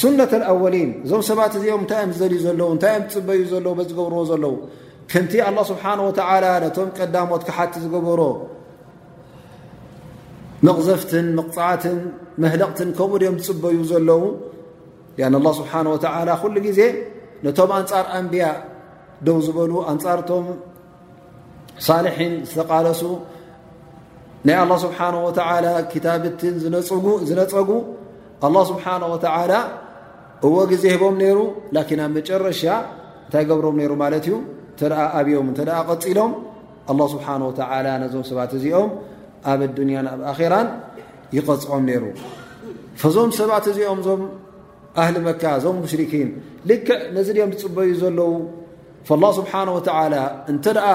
ሱነት 0.00 0.32
ኣወሊን 0.52 0.90
እዞም 1.04 1.22
ሰባት 1.28 1.52
እዚኦም 1.58 1.80
እንታይ 1.84 2.00
እዮም 2.02 2.12
ዝዘልዩ 2.16 2.38
ዘለው 2.48 2.68
እንታይ 2.74 2.92
እዮም 2.98 3.06
ዝፅበዩ 3.12 3.40
ዘለው 3.52 3.72
ዝገብርዎ 3.88 4.18
ዘለዉ 4.30 4.54
ከንቲ 5.10 5.32
ኣላ 5.48 5.58
ስብሓ 5.70 5.84
ላ 6.44 6.52
ነቶም 6.64 6.88
ቀዳሞት 6.98 7.42
ክሓቲ 7.48 7.72
ዝገበሮ 7.84 8.20
መቕዘፍትን 10.66 11.26
መቕፅዓትን 11.38 11.98
መህለቕትን 12.42 12.90
ከምኡ 12.98 13.18
ድኦም 13.22 13.36
ዝፅበዩ 13.46 13.78
ዘለዉ 13.92 14.22
አን 15.28 15.34
ኣه 15.46 15.52
ስብሓን 15.60 15.86
ላ 16.28 16.40
ኩሉ 16.42 16.56
ግዜ 16.66 16.80
ነቶም 17.46 17.70
ኣንፃር 17.80 18.06
ኣንብያ 18.18 18.44
ደው 19.26 19.38
ዝበሉ 19.46 19.72
ኣንፃርቶም 19.92 20.44
ሳልሒን 21.86 22.32
ዝተቓለሱ 22.50 23.02
ናይ 24.46 24.56
ኣላه 24.62 24.78
ስብሓ 24.84 24.98
ወ 25.24 25.28
ክታብትን 25.92 26.54
ዝነፀጉ 27.28 27.68
ኣላه 28.42 28.62
ስብሓነ 28.70 29.02
ወተዓላ 29.14 29.52
እዎ 30.46 30.54
ግዜ 30.72 30.84
ሂቦም 30.94 31.16
ነይሩ 31.24 31.38
ላኪን 31.76 32.00
ኣብ 32.04 32.10
መጨረሻ 32.18 32.62
እንታይ 33.24 33.44
ገብሮም 33.50 33.74
ነይሩ 33.80 33.92
ማለት 34.02 34.24
እዩ 34.28 34.34
እንተ 34.72 34.80
ኣ 35.00 35.04
ኣብዮም 35.18 35.46
እንተ 35.50 35.58
ኣ 35.78 35.80
ቐፂሎም 35.90 36.32
ኣላ 36.92 37.00
ስብሓን 37.14 37.42
ወተላ 37.48 37.86
ነዞም 38.02 38.24
ሰባት 38.30 38.52
እዚኦም 38.58 38.90
ኣብ 39.52 39.60
ኣዱንያን 39.66 40.06
ኣብ 40.14 40.20
ኣኼራን 40.32 40.68
ይቐፅዖም 41.36 41.84
ነይሩ 41.90 42.04
ፈዞም 43.02 43.30
ሰባት 43.40 43.66
እዚኦም 43.72 44.00
እዞም 44.04 44.22
ኣህሊ 45.02 45.16
መካ 45.28 45.42
እዞም 45.58 45.76
ሙሽሪኪን 45.84 46.28
ልክዕ 46.70 46.98
ነዚ 47.18 47.28
ድኦም 47.36 47.52
ትፅበአዩ 47.54 47.92
ዘለዉ 48.02 48.32
ላ 49.24 49.28
ስብሓን 49.38 49.68
ወተዓላ 49.76 50.14
እንተ 50.52 50.64
ደኣ 50.78 50.88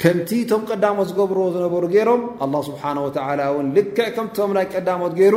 ከምቲ 0.00 0.30
ቶም 0.50 0.62
ቀዳሞት 0.70 1.06
ዝገብርዎ 1.10 1.44
ዝነበሩ 1.56 1.84
ገይሮም 1.94 2.22
ኣላ 2.44 2.54
ስብሓን 2.70 2.98
ወተላ 3.06 3.40
እውን 3.52 3.66
ልክዕ 3.76 4.08
ከምቶም 4.16 4.50
ናይ 4.56 4.66
ቀዳሞት 4.74 5.12
ገይሩ 5.20 5.36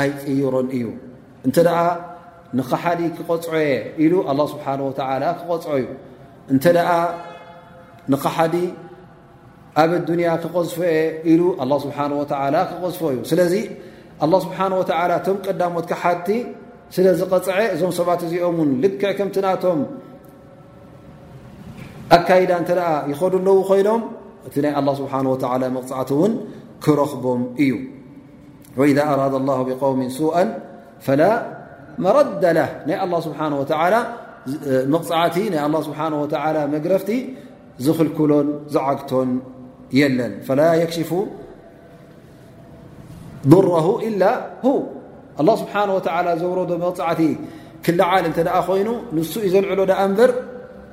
ኣይ 0.00 0.10
ፅይሮን 0.22 0.66
እዩ 0.76 0.84
እንተ 1.46 1.56
ኣ 1.82 1.82
ንኸሓዲ 2.58 3.00
ክቆፅዖየ 3.16 3.68
ኢሉ 4.04 4.12
ኣه 4.30 4.38
ስብሓ 4.52 4.66
ወ 4.88 4.90
ክቆፅዖ 5.38 5.72
እዩ 5.82 5.86
እንተ 6.52 6.64
ኣ 6.96 6.98
ንኸሓዲ 8.12 8.54
ኣብ 9.82 9.90
ኣዱንያ 9.98 10.28
ክቆዝፈየ 10.42 10.96
ኢሉ 11.32 11.42
ኣه 11.62 11.70
ስብሓ 11.84 11.98
ወላ 12.42 12.56
ክቆዝፎ 12.70 13.02
እዩ 13.14 13.18
ስለዚ 13.30 13.54
ኣه 14.24 14.32
ስብሓ 14.44 14.58
ወላ 14.80 15.12
ቶም 15.26 15.36
ቀዳሞት 15.46 15.86
ክሓቲ 15.90 16.28
ስለ 16.94 17.06
ዝቐፅዐ 17.20 17.56
እዞም 17.74 17.92
ሰባት 17.98 18.20
እዚኦም 18.26 18.56
ውን 18.60 18.70
ልክዕ 18.82 19.10
ከምቲ 19.18 19.36
ናቶም 19.46 19.80
ኣካይዳ 22.16 22.50
እተ 22.62 22.70
ኣ 22.90 22.92
ይኸዱ 23.12 23.32
ኣለዉ 23.42 23.58
ኮይኖም 23.70 24.02
እቲ 24.46 24.54
ናይ 24.64 24.72
ه 24.78 24.94
ስብሓ 25.00 25.12
ወላ 25.54 25.62
መቕፃዕቲ 25.76 26.10
እውን 26.16 26.32
ክረኽቦም 26.84 27.42
እዩ 27.64 27.72
وإذا 28.76 29.02
أراد 29.02 29.34
الله 29.34 29.62
بقوم 29.62 30.08
سوء 30.08 30.54
فلا 31.00 31.42
مرد 31.98 32.44
له 32.44 32.64
الله 33.04 33.18
ه 33.18 33.54
وى 33.54 33.64
لله 35.48 35.70
سه 35.84 36.48
ول 36.48 36.58
መረፍቲ 36.74 37.10
ዝخلكሎን 37.86 38.48
ዝعግቶን 38.74 39.30
የለን 39.98 40.32
فلا 40.46 40.68
يكشف 40.82 41.10
ضره 43.52 43.86
إل 44.08 44.22
ه 44.64 44.66
الله 45.40 45.54
سبنه 45.62 45.92
وتعلى 45.98 46.30
ዘوረ 46.42 46.58
መقعቲ 46.84 47.20
كلዓل 47.84 48.24
እ 48.30 48.32
ኮይኑ 48.68 48.88
ንس 49.16 49.32
ዩ 49.44 49.46
ዘልዕሎ 49.54 49.80
ንር 50.18 50.30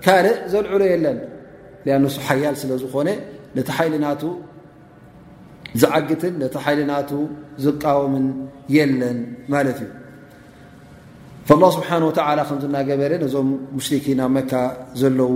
ካልእ 0.06 0.38
ዘልዕሎ 0.54 0.82
የለን 0.94 1.18
لأ 1.88 1.92
ሱ 2.16 2.18
ያل 2.46 2.56
ዝኾ 2.82 2.94
ቲ 3.68 3.70
لና 3.94 4.06
ዝዓግትን 5.82 6.34
ነቲ 6.44 6.56
ሓይልናቱ 6.66 7.12
ዝቃወምን 7.66 8.26
የለን 8.76 9.20
ማለት 9.54 9.80
እዩ 9.84 9.90
ላ 11.62 11.66
ስብሓን 11.78 12.04
ወተዓላ 12.10 12.40
ከምዝናገበረ 12.50 13.12
ነዞም 13.24 13.48
ሙስሪኪን 13.78 14.20
ኣብ 14.26 14.32
መካ 14.38 14.52
ዘለዉ 15.02 15.34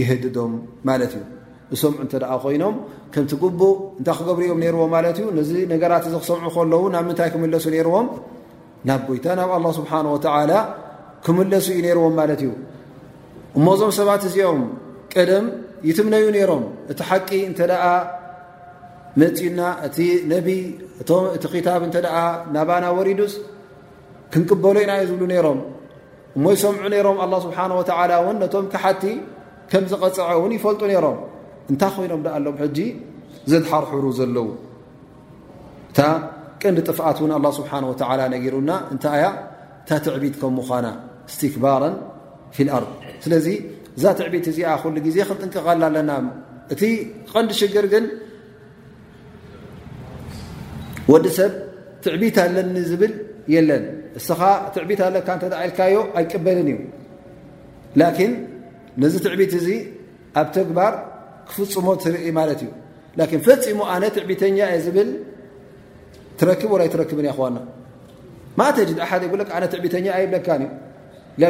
ይህድዶም 0.00 0.54
ማለት 0.88 1.12
እዩ 1.18 1.22
እሰምዑ 1.74 1.98
እንተ 2.04 2.12
ደኣ 2.22 2.32
ኮይኖም 2.44 2.74
ከምቲ 3.14 3.32
ግቡእ 3.42 3.74
እንታይ 3.98 4.14
ክገብርዮም 4.18 4.58
ነይርዎ 4.64 4.82
ማለት 4.96 5.16
እዩ 5.20 5.26
ነዚ 5.38 5.50
ነገራት 5.72 6.04
እዚ 6.08 6.14
ክሰምዑ 6.22 6.48
ከለዉ 6.56 6.82
ናብ 6.94 7.04
ምንታይ 7.08 7.28
ክምለሱ 7.34 7.64
ነይርዎም 7.76 8.06
ናብ 8.88 9.00
ጎይታ 9.08 9.26
ናብ 9.40 9.50
ኣላ 9.56 9.66
ስብሓን 9.80 10.06
ወተዓላ 10.14 10.52
ክምለሱ 11.26 11.66
እዩ 11.74 11.80
ነይርዎም 11.88 12.14
ማለት 12.20 12.40
እዩ 12.46 12.50
እሞዞም 13.58 13.92
ሰባት 13.98 14.22
እዚኦም 14.30 14.60
ቀደም 15.14 15.46
ይትምነዩ 15.88 16.26
ነይሮም 16.38 16.64
እቲ 16.92 17.00
ሓቂ 17.10 17.28
እንተ 17.48 17.58
ደኣ 17.70 17.82
ነፅና 19.20 19.60
እ 19.86 19.88
ነ 20.30 20.36
እቲ 21.36 21.44
ክታብ 21.52 21.82
እ 21.88 21.90
ናባና 22.54 22.84
ወሪዱስ 22.98 23.32
ክንቅበሎ 24.32 24.76
ኢናዩ 24.86 25.00
ዝብሉ 25.10 25.22
ሮም 25.46 25.60
ሞይ 26.44 26.56
ሰምዑ 26.62 26.88
ሮም 27.06 27.16
ኣلله 27.24 27.38
ስብሓ 27.46 27.58
ን 28.34 28.48
ቶም 28.52 28.64
ክሓቲ 28.72 29.02
ከምዝቐፀዐ 29.70 30.26
እውን 30.38 30.52
ይፈልጡ 30.58 30.80
ነሮም 30.90 31.18
እንታይ 31.70 31.90
ኮይኖም 31.94 32.20
ኣ 32.30 32.36
ኣሎም 32.38 32.56
ጂ 32.76 32.78
ዘተሓርሕሩ 33.50 34.04
ዘለዉ 34.18 34.48
እታ 35.90 35.98
ቀንዲ 36.62 36.78
ጥፍኣት 36.88 37.18
እ 37.22 37.26
ه 37.44 37.50
ስብሓ 37.58 37.70
ነጊሩና 38.34 38.70
እንታይያ 38.92 39.26
እታ 39.82 39.90
ትዕቢት 40.04 40.34
ከም 40.40 40.52
ምኳና 40.60 40.86
ስትክባራ 41.32 41.82
ፊ 42.54 42.66
ኣር 42.76 42.84
ስለዚ 43.24 43.46
እዛ 43.96 44.04
ትዕቢት 44.18 44.46
እዚኣ 44.52 44.70
ሉ 44.94 44.96
ዜ 45.14 45.16
ክንጥንቀቐላ 45.28 45.82
ኣለና 45.90 46.10
እቲ 46.72 46.82
ቀንዲ 47.32 47.50
ሽግር 47.60 47.86
ግን 47.92 48.04
ብ 51.10 51.12
ት 52.02 52.04
ኣ 52.44 52.46
ል 52.52 52.54
ኣይበል 52.60 52.72
ዩ 52.82 52.84
ብ 53.00 53.02
ግ 53.08 53.10
ኢ 53.50 53.52
እ 53.52 53.54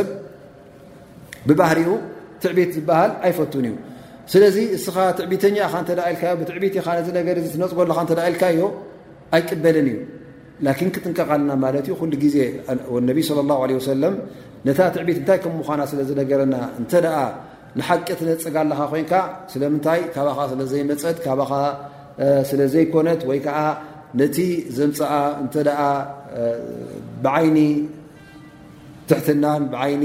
ብባህሪኡ 1.49 1.91
ትዕቢት 2.43 2.71
ዝበሃል 2.77 3.13
ኣይፈቱን 3.27 3.65
እዩ 3.69 3.77
ስለዚ 4.33 4.57
እስኻ 4.77 4.97
ትዕቢተኛ 5.19 5.57
ኢኻ 5.69 5.77
እ 5.89 6.05
ኢልካዮ 6.13 6.33
ብትዕቢት 6.41 6.75
ኢኻ 6.81 6.87
ነዚ 6.99 7.09
ነገር 7.19 7.37
እ 7.41 7.43
ትነፅጎሉካ 7.55 7.99
እተ 8.07 8.13
ኢልካ 8.31 8.43
ዮ 8.61 8.69
ኣይቅበልን 9.37 9.89
እዩ 9.93 9.97
ላኪን 10.67 10.89
ክጥንቀቃልና 10.95 11.51
ማለት 11.65 11.87
ዩ 11.91 11.95
ኩሉ 12.01 12.13
ግዜ 12.25 12.37
ነቢ 13.09 13.19
ላ 13.51 13.53
ሰለም 13.91 14.15
ነታ 14.69 14.79
ትዕቢት 14.95 15.19
እንታይ 15.23 15.39
ከምምኳና 15.45 15.81
ስለ 15.91 16.01
ዝነገረና 16.11 16.57
እንተ 16.81 16.93
ንሓቂ 17.79 18.07
ትነፀጋ 18.21 18.57
ኣለካ 18.65 18.83
ኮንካ 18.91 19.13
ስለምንታይ 19.53 20.01
ካብኻ 20.15 20.39
ስለ 20.53 20.61
ዘይመፀት 20.73 21.17
ካኻ 21.25 21.51
ስለዘይኮነት 22.51 23.21
ወይ 23.31 23.39
ከዓ 23.47 23.59
ነቲ 24.21 24.37
ዘምፅኣ 24.77 25.11
እንተ 25.43 25.55
ብዓይኒ 27.25 27.59
ትሕትናን 29.09 29.63
ብዓይኒ 29.73 30.05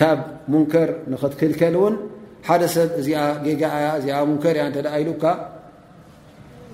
ካብ 0.00 0.18
ሙንከር 0.52 0.90
ንክትክልከል 1.12 1.74
እውን 1.78 1.94
ሓደ 2.46 2.62
ሰብ 2.74 2.90
እዚኣ 3.00 3.22
ጌጋኣያ 3.46 3.86
እዚኣ 4.00 4.18
ሙንከር 4.28 4.54
እያ 4.58 4.62
እ 4.80 4.92
ኢሉካ 5.02 5.24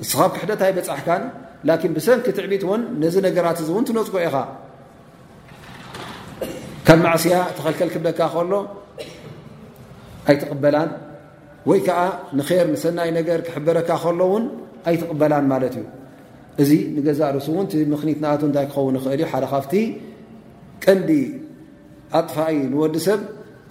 ንስኻብ 0.00 0.30
ክሕደታይ 0.34 0.70
በፅሕካን 0.76 1.22
ላን 1.68 1.92
ብሰንኪ 1.96 2.26
ትዕቢት 2.36 2.62
እውን 2.66 2.82
ነዚ 3.02 3.14
ነገራት 3.26 3.58
እዚ 3.62 3.68
እውን 3.74 3.84
ትነፅኮ 3.88 4.14
ኢኻ 4.26 4.34
ካብ 6.88 6.98
ማዕስያ 7.06 7.36
ተኸልከል 7.56 7.90
ክብለካ 7.94 8.20
ከሎ 8.34 8.52
ኣይትቕበላን 10.30 10.90
ወይ 11.70 11.80
ከዓ 11.86 11.98
ንር 12.38 12.48
ንሰናይ 12.74 13.10
ነገር 13.18 13.38
ክሕበረካ 13.48 13.90
ከሎ 14.04 14.20
ውን 14.32 14.44
ኣይትቕበላን 14.90 15.46
ማለት 15.52 15.74
እዩ 15.82 15.86
እዚ 16.62 16.70
ንገዛ 16.96 17.20
ርሱ 17.38 17.48
እውን 17.54 17.66
ቲምኽኒትና 17.72 18.26
እንታይ 18.48 18.66
ክኸውን 18.70 18.94
ይኽእል 19.00 19.18
እዩ 19.18 19.26
ሓደ 19.32 19.44
ካፍቲ 19.54 19.74
ቀንዲ 20.84 21.10
ኣጥፋይ 22.16 22.56
ንወዲ 22.72 22.94
ሰብ 23.06 23.20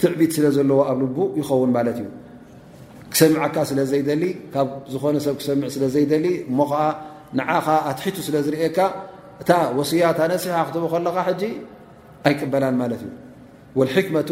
ትዕቢት 0.02 0.32
ስለ 0.38 0.46
ዘለዎ 0.56 0.80
ኣብ 0.92 1.00
ል 1.02 1.10
ይኸውን 1.40 1.72
ማለት 1.78 1.98
እዩ 2.02 2.08
ክሰምዓካ 3.14 3.56
ስለ 3.70 3.80
ዘይደሊ 3.92 4.24
ካብ 4.54 4.68
ዝኾነ 4.94 5.16
ሰብ 5.26 5.36
ክሰም 5.42 5.60
ስለ 5.76 5.84
ዘይሊ 5.96 6.26
እሞ 6.50 6.60
ንኻ 7.38 7.68
ኣትሒቱ 7.92 8.18
ስለ 8.28 8.36
ዝርካ 8.46 8.80
እታ 9.42 9.52
ወሲያታ 9.78 10.20
ነስሓ 10.34 10.56
ክትብ 10.68 10.84
ከለካ 10.94 11.18
ኣይቅበላን 12.28 12.76
ማት 12.82 12.92
እዩ 12.98 13.82
ክመة 14.08 14.30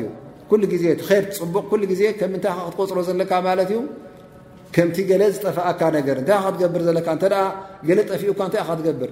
ግዜ 0.73 0.83
ር 0.99 1.01
ፅቡቕ 1.41 1.69
ዜ 2.01 2.01
ምታይ 2.33 2.53
ክትቆፅሮ 2.65 2.97
ዘለካ 3.09 3.31
እዩ 3.67 3.73
ከምቲ 4.75 4.97
ለ 5.21 5.23
ዝጠፋኣካ 5.35 5.81
ነገ 5.95 6.07
እታይ 6.21 6.45
ትገብር 6.55 6.81
ዘ 6.89 6.89
ጠፊኡካ 8.11 8.41
ታይ 8.53 8.63
ትገብር 8.79 9.11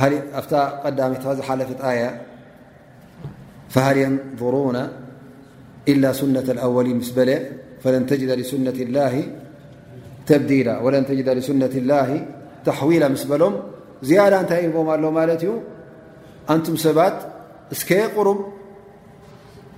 ملفتية 0.00 2.10
فهل 3.68 3.96
ينظرون 3.96 4.88
إلا 5.88 6.12
سنة 6.12 6.40
الأولين 6.44 7.00
فنتجدلسة 7.80 8.56
الهتبديلولن 8.78 11.02
تجد 11.06 11.28
لسنة 11.28 11.66
الله 11.82 12.10
تحويل 12.64 13.12
سلم 13.18 13.54
زيادة 14.02 14.40
تم 14.42 14.90
ال 14.90 15.38
ت 15.40 15.44
أنتم 16.50 16.76
سبت 16.76 17.16
سك 17.72 17.92
قرب 18.16 18.38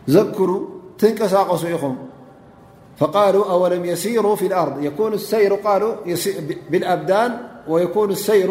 زكر 0.06 0.48
تناق 0.98 1.48
م 1.84 1.94
فالو 3.00 3.42
أولم 3.42 3.84
يسير 3.84 4.36
في 4.36 4.46
الأرضبالأبدان 4.46 7.30
ويكون 7.68 8.10
السير 8.10 8.50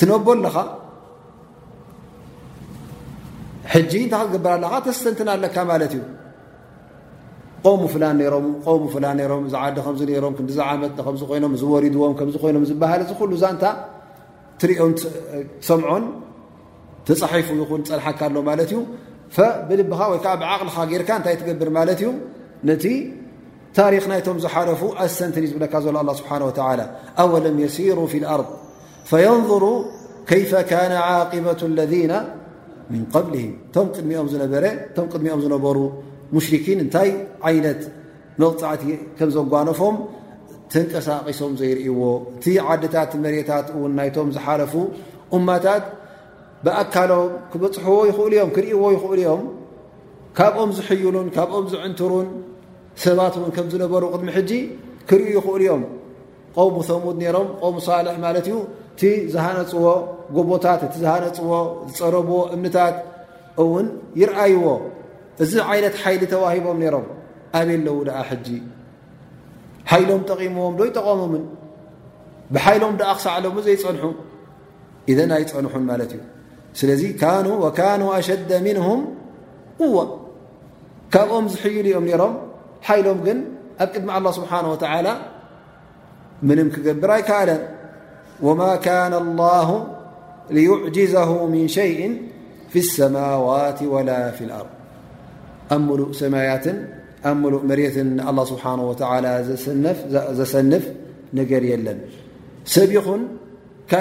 ትነቦ 0.00 0.26
ኣለኻ 0.36 0.56
ጂ 3.90 3.92
እታይ 4.06 4.24
ክገብር 4.28 4.52
ኣለካ 4.56 4.74
ተሰንት 4.86 5.18
ኣለካ 5.34 5.56
ት 5.90 5.92
እዩ 5.96 6.02
ቆሙ 7.64 7.82
ፍላ 8.94 9.06
ዲ 9.20 9.22
ሮ 10.22 10.26
ክዲዝዓት 10.38 10.82
ይኖም 11.36 11.54
ዝድዎም 11.60 12.24
ይኖም 12.50 12.64
ዝበሃል 12.70 13.02
ዚ 13.10 13.14
ሉ 13.30 13.38
ዛንታ 13.42 13.64
ትርኦም 14.62 14.92
ሰምዖን 15.68 16.04
ተፃሒፉ 17.08 17.48
ይን 17.60 17.82
ፀድሓካ 17.88 18.20
ሎ 18.34 18.42
ማት 18.48 18.60
እዩ 18.66 18.74
ብልብኻ 19.68 20.00
ብቅልኻ 20.12 20.76
ጌርካ 20.92 21.10
እታይ 21.20 21.36
ትገብር 21.40 21.70
ት 21.98 22.00
እዩ 22.04 22.10
ነቲ 22.68 22.84
ታሪክ 23.78 24.04
ይቶም 24.18 24.36
ዝሓረፉ 24.44 24.82
ኣሰንት 25.04 25.36
እዩዝብለ 25.40 25.64
ዝ 25.86 26.12
ስሓ 26.20 26.30
ኣም 27.22 27.30
ሲሩ 27.76 27.98
ር 28.40 28.42
ፈየንظሩ 29.10 29.64
ከይፈ 30.28 30.50
ካነ 30.70 30.92
ዓقበة 31.08 31.60
ለذና 31.78 32.12
ምን 32.92 33.02
قብልه 33.14 33.42
እቶም 33.68 33.88
ቅድሚኦም 33.96 34.28
ዝነበረ 34.32 34.64
እቶም 34.88 35.06
ቅድሚኦም 35.12 35.40
ዝነበሩ 35.44 35.78
ሙሽሪኪን 36.36 36.78
እንታይ 36.84 37.10
ዓይነት 37.48 37.80
መቕፃዕቲ 38.42 38.82
ከም 39.18 39.28
ዘጓኖፎም 39.36 39.96
ትንቀሳቂሶም 40.72 41.52
ዘይርእዎ 41.60 42.00
እቲ 42.36 42.44
ዓድታት 42.68 43.10
መሬታት 43.24 43.66
እውን 43.76 43.92
ናይቶም 43.98 44.28
ዝሓረፉ 44.36 44.74
እማታት 45.36 45.84
ብኣካሎም 46.64 47.30
ክበፅሕዎ 47.52 47.96
ይኽእሉ 48.10 48.32
እም 48.44 48.50
ክርእይዎ 48.56 48.82
ይኽእሉ 48.96 49.18
እዮም 49.26 49.42
ካብኦም 50.38 50.70
ዝሕዩሉን 50.78 51.28
ካብኦም 51.36 51.66
ዝዕንትሩን 51.72 52.28
ሰባት 53.04 53.34
ውን 53.42 53.52
ከም 53.56 53.66
ዝነበሩ 53.74 54.02
ቅድሚ 54.14 54.28
ሕጂ 54.38 54.50
ክርዩ 55.10 55.28
ይኽእሉ 55.38 55.60
እዮም 55.68 55.84
ቆውሙ 56.56 56.76
ሰሙድ 56.90 57.16
ነይሮም 57.22 57.48
ም 57.74 57.78
ሳልሒ 57.86 58.16
ማለት 58.26 58.46
እዩ 58.50 58.56
እቲ 58.94 59.02
ዝሃነፅዎ 59.34 59.86
ጎቦታት 60.36 60.80
እቲ 60.86 60.94
ዝሃነፅዎ 61.04 61.52
ዝፀረብዎ 61.94 62.36
እምታት 62.56 62.96
እውን 63.62 63.86
ይርኣይዎ 64.20 64.66
እዚ 65.42 65.52
ዓይነት 65.70 65.94
ሓይሊ 66.02 66.22
ተዋሂቦም 66.32 66.76
ነይሮም 66.82 67.06
ኣብየለዉ 67.60 67.96
ድኣ 68.08 68.18
ሕጂ 68.28 68.46
ሓይሎም 69.90 70.20
ጠቒምዎም 70.30 70.74
ዶ 70.78 70.80
ይጠቐሞምን 70.90 71.42
ብሓይሎም 72.54 72.94
ዳኣ 73.00 73.10
ክሳዕለም 73.18 73.58
ዘይፀንሑ 73.66 74.04
ኢዘን 75.10 75.30
ኣይፀንሑን 75.38 75.84
ማለት 75.90 76.10
እዩ 76.16 76.22
ስለዚ 76.78 77.02
ካኑ 77.78 78.00
ኣሸደ 78.18 78.50
ምንهም 78.66 79.00
እዎ 79.86 79.96
ካብኦም 81.14 81.46
ዝሕይሉ 81.54 81.86
እዮም 81.92 82.04
ነይሮም 82.10 82.34
ሓይሎም 82.88 83.18
ግን 83.26 83.38
ኣብ 83.82 83.88
ቅድሚ 83.94 84.08
ኣላه 84.16 84.32
ስብሓን 84.38 84.64
ወትላ 84.72 85.06
ምንም 86.48 86.68
ክገብር 86.74 87.10
ኣይከኣለን 87.16 87.60
وما 88.42 88.76
كان 88.76 89.14
الله 89.14 89.88
ليعجزه 90.50 91.46
من 91.46 91.68
شيء 91.68 92.22
في 92.70 92.78
السموات 92.78 93.82
ولا 93.82 94.30
في 94.30 94.44
الأرض 94.44 94.66
ل 95.70 95.78
مي 95.78 96.46
ل 96.64 97.34
مر 97.34 97.56
الله 98.30 98.44
سبحانه 98.52 98.82
وعلى 98.90 99.30
سنف 100.52 100.84
نر 101.36 101.62
يلن 101.72 101.98
س 102.74 102.76
ين 102.94 103.22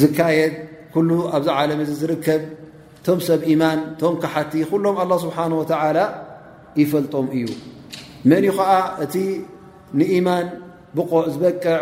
ዝካيድ 0.00 0.54
ኣብ 1.36 1.42
ለ 1.70 1.70
ዝርከብ 2.00 2.42
ቶም 3.06 3.18
ሰብ 3.28 3.40
يማን 3.52 3.78
ቶም 4.00 4.14
كሓቲ 4.22 4.52
ሎም 4.84 4.96
الله 5.04 5.16
ስሓنه 5.26 5.56
وع 5.62 5.76
ይፈلጦም 6.80 7.26
እዩ 7.36 7.46
መ 8.30 8.32
ዓ 8.68 8.70
እ 9.04 9.06
ንيማን 10.00 10.46
ብዕ 10.96 11.10
ዝበቅع 11.34 11.78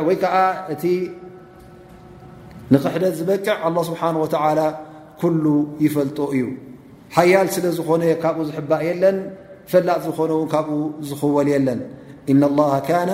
ንክሕደት 2.72 3.14
ዝበቅዕ 3.20 3.54
له 3.74 3.80
ስብሓه 3.88 4.14
ወላ 4.22 4.60
ኩሉ 5.20 5.44
ይፈልጡ 5.84 6.18
እዩ 6.34 6.44
ሓያል 7.16 7.46
ስለ 7.54 7.64
ዝኾነ 7.76 8.02
ካብኡ 8.22 8.40
ዝሕባእ 8.48 8.82
የለን 8.88 9.16
ፈላጥ 9.70 10.00
ዝኾነ 10.06 10.30
ውን 10.40 10.48
ካብኡ 10.54 10.74
ዝኽወል 11.08 11.48
የለን 11.54 11.80
እና 12.32 12.42
اله 12.56 13.02
ነ 13.10 13.12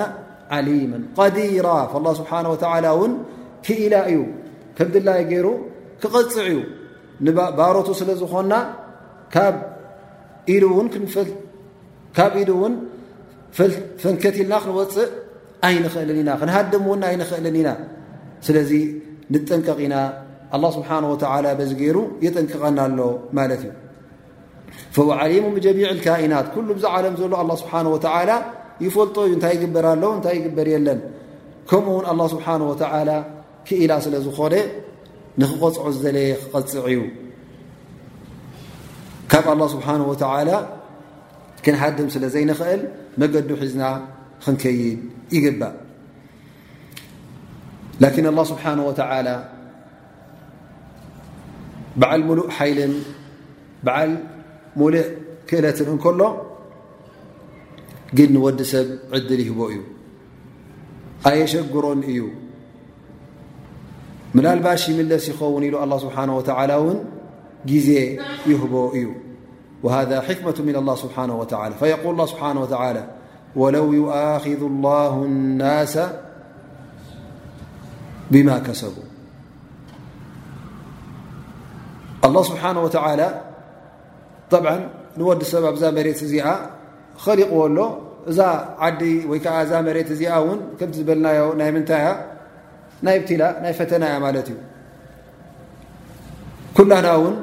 ዓሊማ 0.58 0.92
ቀዲራ 1.18 1.66
اه 1.82 2.06
ስብሓ 2.20 2.32
እውን 2.94 3.12
ክኢላ 3.66 3.94
እዩ 4.10 4.18
ከም 4.76 4.88
ድላይ 4.94 5.20
ገይሩ 5.30 5.46
ክቐፅዕ 6.02 6.38
እዩ 6.52 6.58
ባሮቱ 7.58 7.88
ስለ 8.00 8.10
ዝኾና 8.22 8.52
ብ 9.52 9.56
ኢ 10.54 10.58
ው 10.72 10.74
ፍንከት 14.02 14.36
ልና 14.40 14.54
ክንወፅእ 14.62 15.10
ኣይንክእልን 15.66 16.16
ኢና 16.22 16.30
ክንሃድም 16.40 16.84
ውን 16.90 17.02
ኣይንኽእልን 17.08 17.54
ኢና 17.60 17.68
ስለ 18.46 18.56
ንጠንቀቂ 19.32 19.78
ኢና 19.86 19.96
ኣ 20.56 20.58
ስብሓ 20.76 20.88
ወላ 21.34 21.46
በዚ 21.58 21.70
ገይሩ 21.80 21.98
የጠንቅቐናኣሎ 22.24 23.00
ማለት 23.38 23.62
እዩ 23.66 23.72
ፈወዓሊሙ 24.94 25.46
ጀሚዕ 25.64 25.90
ካኢናት 26.04 26.46
ኩሉ 26.54 26.66
ብዛ 26.78 26.84
ዓለም 26.98 27.14
ዘሎ 27.20 27.32
ኣ 27.42 27.44
ስብሓን 27.62 27.86
ወተላ 27.94 28.30
ይፈልጦ 28.84 29.16
እዩ 29.26 29.32
እንታይ 29.36 29.52
ይግበርኣለ 29.56 30.04
እንታይ 30.16 30.34
ይግበር 30.38 30.68
የለን 30.74 31.00
ከምኡ 31.70 31.90
እውን 31.94 32.06
ኣላه 32.12 32.26
ስብሓን 32.34 32.62
ወተዓላ 32.70 33.10
ክኢላ 33.68 33.92
ስለ 34.04 34.14
ዝኾነ 34.26 34.54
ንክቆፅዖ 35.40 35.92
ዘለየ 36.04 36.30
ክቐፅዕ 36.50 36.84
እዩ 36.90 36.98
ካብ 39.32 39.46
ኣላه 39.52 39.68
ስብሓን 39.74 40.02
ወተላ 40.10 40.50
ክንሃድም 41.66 42.08
ስለ 42.16 42.24
ዘይንኽእል 42.34 42.82
መገዱ 43.22 43.48
ሒዝና 43.62 43.84
ክንከይድ 44.44 45.00
ይግባእ 45.36 45.74
لكن 48.00 48.26
الله 48.26 48.44
سبحانه 48.44 48.86
وتعالى 48.86 49.48
بعل 51.96 52.24
ملء 52.26 52.48
حيل 52.48 53.02
بعل 53.84 54.16
ملء 54.76 55.16
كلة 55.50 55.74
نكل 55.94 56.22
ن 58.18 58.36
ود 58.36 58.62
سب 58.62 58.88
عدل 59.14 59.40
يهب 59.40 59.60
እي 59.68 59.80
أي 61.26 61.46
شجر 61.46 61.92
እي 62.02 62.20
مللبش 64.34 64.90
ملس 64.90 65.28
يخون 65.28 65.62
ل 65.64 65.76
الله 65.84 65.98
سبحانه 65.98 66.36
وتعالى 66.38 66.74
ون 66.86 66.98
جزي 67.66 68.18
يهب 68.46 68.90
እي 68.94 69.06
وهذا 69.82 70.20
حكمة 70.20 70.58
من 70.68 70.76
الله 70.76 70.94
سبحانه 70.94 71.34
وتعلى 71.40 71.74
فيقول 71.74 72.12
الله 72.12 72.26
سبحانه 72.26 72.60
وتعالى 72.62 73.02
ولو 73.56 73.92
يؤخذ 73.92 74.60
الله 74.70 75.14
الناس 75.24 75.98
لله 78.34 78.56
ስه 84.52 84.76
ንዲሰብ 85.30 85.64
ኣዛ 85.74 85.82
መ 85.96 86.00
እዚ 86.12 86.34
ሊقዎ 87.28 87.58
ሎ 87.76 88.28
እዛ 88.30 88.38
ዲ 89.00 89.10
ይዓ 89.26 89.50
እዛ 89.64 89.74
እዚ 90.14 90.22
ዝበልና 90.96 91.26
ናይ 91.60 91.70
ምታ 91.74 91.90
ናይ 93.06 93.16
ናይ 93.64 93.72
ፈተና 93.78 94.04
ማ 94.24 94.28
እዩ 94.40 94.48
ኩላና 96.76 97.08
ውን 97.22 97.36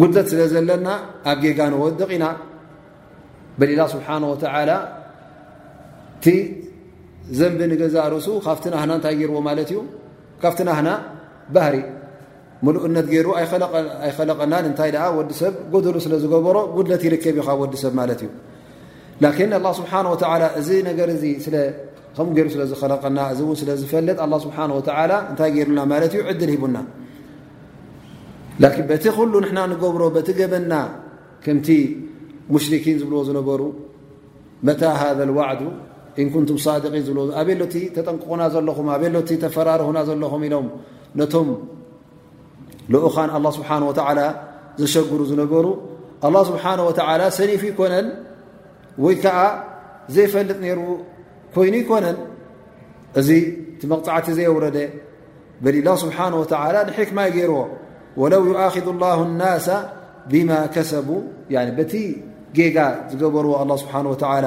ጉጠት 0.00 0.26
ስለ 0.32 0.40
ዘለና 0.52 0.88
ኣብ 1.30 1.38
ጌጋ 1.44 1.58
ወ 1.82 1.84
ኢና 2.16 2.24
ላ 4.68 4.78
ዘንብ 7.40 7.60
ገዛ 7.80 7.94
ርእሱ 8.14 8.28
ካብ 8.46 8.58
ናና 8.72 8.90
እታይ 9.00 9.14
ርዎ 9.30 9.36
ማ 9.46 9.52
እዩ 9.64 9.74
ካብቲ 10.42 10.60
ናና 10.68 10.88
ባህሪ 11.54 11.76
ሙሉእነት 12.66 13.06
ሩ 13.12 13.28
ይለቀና 13.46 14.54
እታይ 14.72 14.90
ወዲ 15.18 15.30
ሰብ 15.40 15.54
ጎሉ 15.84 15.96
ስለ 16.06 16.14
ዝገበሮ 16.24 16.56
ጉድት 16.76 17.02
ይርከብ 17.08 17.36
ዲ 17.74 17.80
ሰብ 17.84 17.94
ማ 18.00 18.04
እዩ 18.12 19.48
ስ 21.34 21.40
እዚ 21.40 21.54
ከ 22.36 22.48
ዝለቀና 22.72 23.20
እ 23.32 23.56
ዝፈጥ 23.80 24.20
ታይ 25.38 25.56
ሩና 25.68 25.80
ዩ 26.18 26.24
ል 26.42 26.52
ሂና 26.52 26.78
ቲ 29.04 29.08
ሉ 29.30 29.44
ና 29.56 29.64
ገብሮ 29.84 30.02
ቲ 30.28 30.32
ገበና 30.40 30.74
ከምቲ 31.46 31.68
ሽን 32.84 32.96
ዝብልዎ 33.00 33.20
ዝነበሩ 33.30 33.60
መ 34.66 34.70
ሃ 34.98 35.02
ዋዱ 35.38 35.62
እን 36.22 36.28
ኩንቱም 36.32 36.56
ድقን 36.82 36.94
ዝብ 37.06 37.16
ኣበሎቲ 37.40 37.74
ተጠንቁቕና 37.96 38.42
ዘለኹም 38.54 38.86
ኣበሎቲ 38.94 39.30
ተፈራርሁና 39.44 39.98
ዘለኹም 40.08 40.42
ኢሎም 40.48 40.66
ነቶም 41.20 41.48
ልኡኻን 42.92 43.28
له 43.44 43.48
ስብሓه 43.56 43.80
ዘሸግሩ 44.80 45.20
ዝነገሩ 45.30 45.66
ኣله 46.26 46.36
ስብሓه 46.48 46.78
ሰኒፉ 47.38 47.62
ይኮነን 47.70 48.06
ወይ 49.04 49.14
ከዓ 49.22 49.36
ዘይፈልጥ 50.14 50.58
ነይሩ 50.66 50.78
ኮይኑ 51.54 51.74
ይኮነን 51.82 52.18
እዚ 53.20 53.28
ቲ 53.80 53.80
መቕፃዕቲ 53.92 54.26
ዘየውረደ 54.38 54.78
በላ 55.64 55.88
ስብሓه 56.02 56.26
ንሕክማይ 56.90 57.28
ገይርዎ 57.36 57.58
ወለው 58.22 58.42
يኽذ 58.50 58.86
الላه 58.94 59.18
الና 59.28 59.42
ብማ 60.30 60.50
ከሰቡ 60.74 61.08
በቲ 61.78 61.92
ጌጋ 62.56 62.76
ዝገበርዎ 63.10 63.52
له 63.70 63.76
ስብሓን 63.82 64.06
ላ 64.44 64.46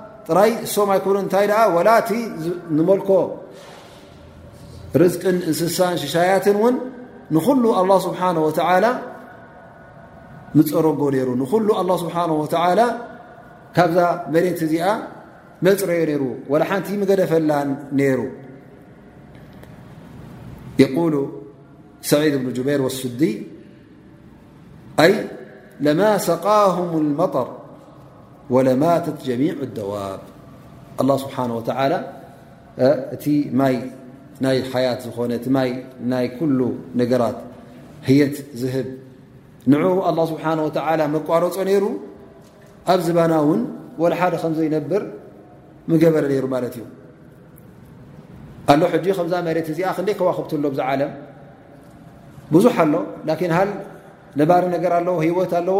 ጥራይ 0.27 0.51
ሶ 0.73 0.77
ይኑ 0.97 1.15
እታይ 1.25 1.45
ላ 1.51 1.55
እቲ 2.01 2.09
ንመልኮ 2.77 3.09
ርዝቅን 5.01 5.37
እንስሳን 5.49 5.95
ሽሻያትን 6.01 6.57
ውን 6.63 6.75
ንሉ 7.35 7.63
الله 7.81 7.97
ስብሓنه 8.07 8.41
و 8.47 8.49
ፀረጎ 8.57 10.99
ሩ 11.27 11.29
ሉ 11.39 11.41
لله 11.69 11.95
ስሓه 12.03 12.29
و 12.41 12.43
ካብዛ 13.75 13.97
መድንቲ 14.33 14.59
እዚኣ 14.67 14.85
መፅረኦ 15.65 16.01
ሩ 16.21 16.23
و 16.51 16.53
ሓንቲ 16.69 16.87
ገደፈላ 17.09 17.51
ይሩ 18.01 18.19
يل 20.81 21.15
ሰድ 22.09 22.33
ብن 22.41 22.47
جበይር 22.57 22.81
وሱዲ 22.87 23.21
ለማ 25.85 26.01
ሰቃهም 26.29 26.89
الመطር 27.03 27.49
ማት 28.83 29.05
ጀሚ 29.25 29.43
ዋብ 29.91 30.19
ه 31.09 31.15
ስብሓ 31.23 31.35
እቲ 33.15 33.25
ማይ 33.59 33.75
ናይ 34.43 34.57
ሓያት 34.71 34.99
ዝኾነ 35.07 35.31
እቲ 35.39 35.45
ማይ 35.57 35.69
ናይ 36.11 36.25
ኩሉ 36.37 36.59
ነገራት 37.01 37.37
ህየት 38.07 38.35
ዝህብ 38.61 38.87
ንኡ 39.71 39.81
ኣه 40.09 40.13
ስብሓ 40.31 40.45
መቋረፆ 41.15 41.55
ነይሩ 41.69 41.83
ኣብ 42.91 42.99
ዝባና 43.07 43.33
እውን 43.45 43.61
ወሓደ 44.03 44.33
ከምዘይነብር 44.43 45.03
ምገበረ 45.91 46.23
ነይሩ 46.33 46.45
ማለት 46.55 46.73
እዩ 46.79 46.85
ኣሎ 48.71 48.81
ሕጂ 48.93 49.05
ከምዛ 49.17 49.33
መሬት 49.47 49.67
እዚ 49.73 49.79
ክንደይ 49.97 50.15
ከዋክብትሎ 50.19 50.65
ዛ 50.79 50.81
ዓለም 50.91 51.11
ብዙሕ 52.53 52.75
ኣሎ 52.85 52.93
ን 53.49 53.51
ሃል 53.57 53.69
ነባሪ 54.39 54.63
ነገር 54.75 54.91
ኣለዎ 54.99 55.15
ሂወት 55.25 55.51
ኣለዎ 55.59 55.79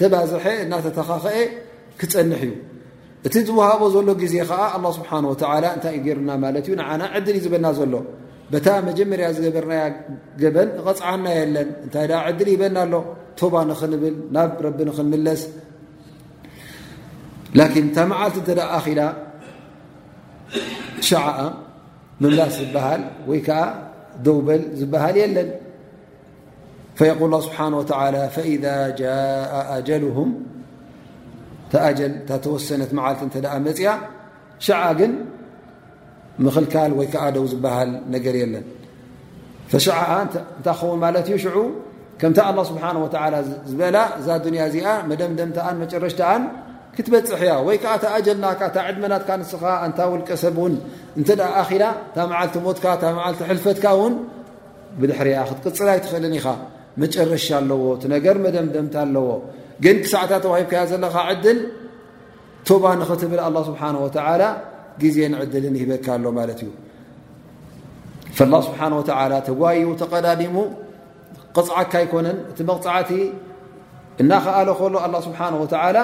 ተባዝሐ 0.00 0.44
እናተተኻኸአ 0.64 1.36
ክፀንሕ 2.00 2.40
እዩ 2.50 2.54
እቲ 3.26 3.34
ዝውሃቦ 3.46 3.80
ዘሎ 3.94 4.08
ግዜ 4.22 4.34
ከዓ 4.50 4.60
ኣ 4.76 4.78
ስብሓ 4.98 5.10
ወላ 5.32 5.64
እንታይ 5.76 5.94
እዩ 5.98 6.02
ገርና 6.06 6.30
ማለት 6.44 6.66
እዩ 6.68 6.74
ንዓና 6.80 7.02
ዕድል 7.18 7.36
ይዝበና 7.40 7.66
ዘሎ 7.78 7.94
በታ 8.52 8.66
መጀመርያ 8.88 9.26
ዝገበርና 9.36 9.72
ገበን 10.42 10.68
ቐፅዓና 10.86 11.24
የለን 11.38 11.68
እንታይ 11.86 12.06
ዕድል 12.28 12.48
ይበና 12.54 12.76
ኣሎ 12.86 12.94
ቶባ 13.40 13.54
ንኽንብል 13.70 14.14
ናብ 14.36 14.50
ረቢ 14.66 14.78
ንክንምለስ 14.88 15.42
ላኪን 17.58 17.86
ታመዓልቲ 17.96 18.36
እተ 18.44 18.48
ኣኺዳ 18.78 19.00
ሸዓኣ 21.08 21.38
መምላስ 22.22 22.52
ዝበሃል 22.62 23.02
ወይ 23.30 23.40
ከዓ 23.48 23.60
ደውበል 24.26 24.62
ዝበሃል 24.78 25.16
የለን 25.22 25.48
فقል 26.98 27.32
ه 27.36 27.40
ስه 27.44 27.54
ء 29.86 30.12
ه 31.84 31.86
ል 32.10 32.14
ተወሰነት 32.44 32.90
መዓልቲ 32.98 33.34
እ 33.56 33.58
መፅያ 33.66 33.88
ሸ 34.66 34.68
ግን 34.98 35.12
ምኽልካል 36.44 36.90
ወይ 36.98 37.06
ዓ 37.24 37.26
ው 37.42 37.44
ዝበሃል 37.52 37.90
ነገር 38.14 38.34
የለን 38.42 38.64
فሸ 39.70 39.86
እታይ 40.22 40.74
ከውን 40.80 40.98
ማት 41.02 41.16
እዩ 41.30 41.36
ሽዑ 41.44 41.56
ከምታ 42.20 42.38
لله 42.52 42.64
ስብሓه 42.70 42.92
ዝበላ 43.70 43.96
እዛ 44.20 44.28
ያ 44.60 44.62
እዚኣ 44.70 44.86
መደምደም 45.10 45.50
መጨረሽን 45.82 46.42
ክትበፅሐ 46.94 47.40
ያ 47.52 47.54
ወይ 47.68 47.76
ከዓ 47.82 47.92
ኣጀልና 48.16 48.44
ታ 48.74 48.76
ዕድመናትካ 48.88 49.30
ንስኻ 49.40 49.62
እንታ 49.86 49.98
ውልቀ 50.12 50.28
ሰብ 50.44 50.56
ን 50.72 50.74
እ 51.20 51.22
ኣላ 51.62 51.82
ታ 52.14 52.16
መዓልቲ 52.32 52.54
ሞትካ 52.66 52.86
ልቲ 53.34 53.40
ልፈትካ 53.58 53.84
ን 54.10 54.14
ብድሕሪያ 55.00 55.36
ክትቅፅላ 55.50 55.88
ይትኽእልን 55.98 56.34
ኢኻ 56.38 56.46
መጨረሻ 57.02 57.46
ኣለዎ 57.60 57.82
ነገር 58.14 58.36
መደምደምቲ 58.44 58.94
ኣለዎ 59.04 59.26
ግን 59.84 59.96
ክሳዕታ 60.04 60.32
ተዋሂብካ 60.44 60.72
ዘለኻ 60.92 61.16
ድል 61.44 61.60
ባ 62.82 62.86
ንኽትብል 63.00 63.40
ه 63.46 63.60
ስብሓه 63.68 63.96
ግዜ 65.02 65.16
ንድልን 65.32 65.74
ሂበካ 65.80 66.06
ኣሎ 66.16 66.24
እዩ 69.80 69.86
ስ 69.98 70.00
ተጓይ 70.00 70.00
ተቀዳዲሙ 70.00 70.56
ቅፅዓካ 71.56 71.92
ይኮነን 72.04 72.38
እቲ 72.50 72.58
መቕፅዕቲ 72.70 73.10
እናኸኣሎ 74.22 74.68
ከሎ 74.80 74.94
ኣه 75.06 75.12
ስብሓه 75.28 76.02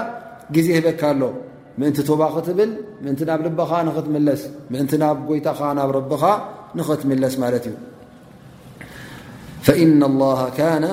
ግዜ 0.56 0.66
ሂበካ 0.78 1.02
ኣሎ 1.14 1.22
ምእንቲ 1.80 1.98
ባ 2.20 2.24
ክትብል 2.34 2.70
ን 3.06 3.16
ናብ 3.30 3.40
ልበኻ 3.46 3.70
ንኽትስ 3.88 4.42
ምእን 4.74 4.86
ናብ 5.02 5.18
ጎይታኻ 5.30 5.60
ናብ 5.80 5.90
ኻ 6.22 6.24
ንኽትምለስ 6.78 7.34
ማ 7.42 7.48
እዩ 7.58 7.74
فإن 9.64 10.02
الله 10.02 10.48
كان 10.48 10.90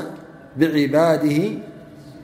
بعباده 0.57 1.41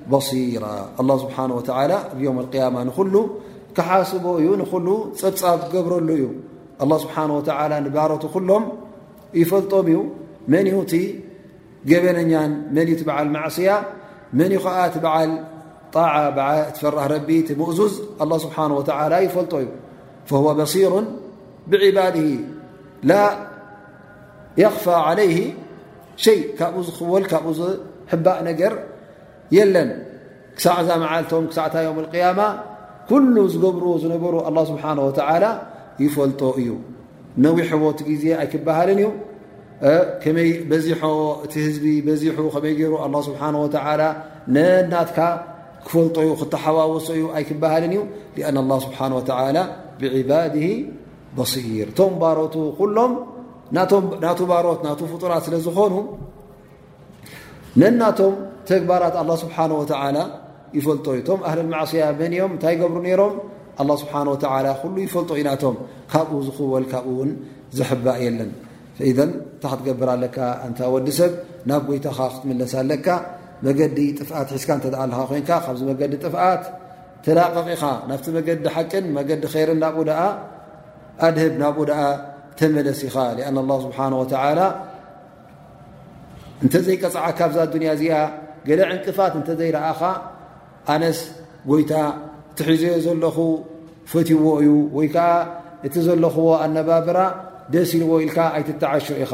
بصيرا 0.10 0.90
الله 1.00 1.18
سبحانه 1.18 1.56
وتعالى 1.56 2.00
فيوم 2.18 2.40
القيامة 2.40 2.84
نل 2.84 3.28
كحاسب 3.76 4.28
نل 4.28 4.66
بب 4.74 5.36
تبرل 5.74 6.30
الله 6.82 6.98
سبحانه 6.98 7.38
وتعلى 7.38 7.80
نبارت 7.80 8.36
لم 8.36 8.64
يفلم 9.34 9.88
ي 10.50 10.54
من 10.54 10.64
جبن 11.86 12.16
من 12.72 13.04
بعل 13.08 13.30
معصية 13.30 13.82
من 14.34 14.48
بل 14.48 15.98
اعة 16.28 16.70
تفر 16.70 17.12
رب 17.12 17.32
مؤ 17.58 17.90
الله 18.22 18.38
سبحانه 18.38 18.76
وتلى 18.76 19.24
يل 19.24 19.68
فهو 20.26 20.54
بصير 20.56 21.04
بعباده 21.68 22.36
لا 23.04 23.30
يخفى 24.58 24.92
عليه 24.92 25.54
ካብኡ 26.58 26.76
ዝኽወል 26.90 27.24
ካብኡ 27.32 27.48
ዝሕባእ 27.62 28.40
ነገር 28.50 28.74
የለን 29.56 29.90
ክሳዕ 30.58 30.78
ዛ 30.88 30.90
መዓልቶም 31.04 31.44
ክሳዕታ 31.50 31.76
ም 31.94 31.98
القያማ 32.04 32.40
ኩሉ 33.10 33.36
ዝገብርዎ 33.54 33.90
ዝነበሩ 34.04 34.34
الله 34.50 34.64
ስብሓه 34.70 34.98
ይፈልጦ 36.04 36.42
እዩ 36.62 36.70
ነዊሕዎት 37.44 38.00
ግዜ 38.10 38.24
ኣይክበሃልን 38.42 39.00
እዩ 39.02 39.12
ይ 40.48 40.52
ዚሖ 40.86 41.02
እቲ 41.46 41.54
ህዝቢ 41.68 41.86
ዚ 42.22 42.24
ከይ 42.54 42.74
ገይሩ 42.80 42.92
ه 43.04 43.08
ስብሓه 43.28 43.50
ነናትካ 44.56 45.20
ክፈልጦ 45.86 46.18
ክተሓዋወሶ 46.42 47.08
እዩ 47.18 47.24
ኣይክበሃልን 47.38 47.94
እዩ 47.96 48.02
አن 48.50 48.56
الله 48.64 48.78
ስብሓه 48.86 49.54
ብዕባድه 50.02 50.68
በሲር 51.38 51.88
ቶም 51.98 52.12
ባሮቱ 52.22 52.56
ሎ 52.96 52.98
ና 53.76 54.36
ባሮት 54.52 54.80
ና 54.86 54.90
ፍጡራት 55.12 55.44
ስለ 55.48 55.56
ዝኾኑ 55.68 55.96
ነናቶም 57.82 58.36
ተግባራት 58.72 59.16
ኣه 59.22 59.28
ስብሓ 59.44 59.58
ይፈልጦ 60.78 61.08
ዩቶም 61.20 61.40
ኣህል 61.48 61.60
ማዕስያ 61.74 62.06
መንዮም 62.22 62.52
እንታይ 62.56 62.76
ገብሩ 62.82 62.98
ነይሮም 63.08 63.34
ስብሓ 64.02 64.14
ሉ 64.28 64.32
ይፈልጦ 65.08 65.32
ኢናቶም 65.42 65.76
ካብኡ 66.12 66.32
ዝኽወል 66.48 66.86
ካብኡውን 66.92 67.30
ዝሕባእ 67.78 68.18
የለን 68.26 68.52
እታ 69.10 69.64
ክትገብር 69.72 70.10
ኣለካ 70.16 70.38
እንታ 70.68 70.80
ወዲ 70.96 71.08
ሰብ 71.20 71.32
ናብ 71.70 71.82
ጎይታኻ 71.90 72.18
ክትመለሳለካ 72.34 73.08
መገዲ 73.66 73.98
ጥፍት 74.20 74.48
ሒዝካ 74.56 74.70
እተኣ 74.90 75.00
ለካ 75.12 75.20
ኮን 75.30 75.44
ካብዚ 75.50 75.82
መዲ 75.90 76.14
ጥፍት 76.26 76.64
ትላቀቂ 77.26 77.68
ኢኻ 77.76 77.84
ናብቲ 78.10 78.26
መገዲ 78.38 78.64
ሓቅን 78.76 79.06
መዲ 79.18 79.30
ይርን 79.62 79.80
ናብኡ 79.84 80.02
ኣ 80.24 80.26
ኣድህብ 81.28 81.54
ናብኡ 81.64 81.80
መ 82.74 82.82
ኻ 82.88 83.10
ه 83.14 83.80
ስሓ 83.82 84.38
እንተ 86.66 86.74
ዘይቀፅዓካ 86.86 87.40
ዛ 87.56 87.60
ያ 87.82 87.90
እዚኣ 87.96 88.14
ገለ 88.68 88.80
ዕንጥፋት 88.94 89.34
እተ 89.40 89.50
ዘይረኣኻ 89.60 90.02
ኣነስ 90.92 91.20
ጎይታ 91.70 91.92
እቲሕዘየ 92.54 92.94
ዘለኹ 93.06 93.38
ፈትዎ 94.12 94.44
እዩ 94.62 94.70
ወይ 94.98 95.08
ከዓ 95.16 95.28
እቲ 95.88 95.94
ዘለኽዎ 96.08 96.48
ኣነባብራ 96.64 97.20
ደስ 97.74 97.92
ልዎ 98.02 98.12
ኢልካ 98.26 98.38
ኣይትተዓሽ 98.58 99.06
ኢኻ 99.24 99.34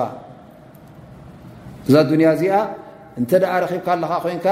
እዛ 1.88 1.94
ያ 2.26 2.28
እዚኣ 2.38 2.54
እንተ 3.20 3.32
ኣ 3.54 3.56
ኺብካ 3.72 3.88
ኣለኻ 3.96 4.12
ኮንካ 4.26 4.48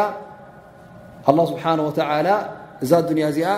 لله 1.34 1.44
ስብሓه 1.52 1.70
እዛ 2.84 2.94
ያ 3.24 3.28
እዚኣ 3.34 3.50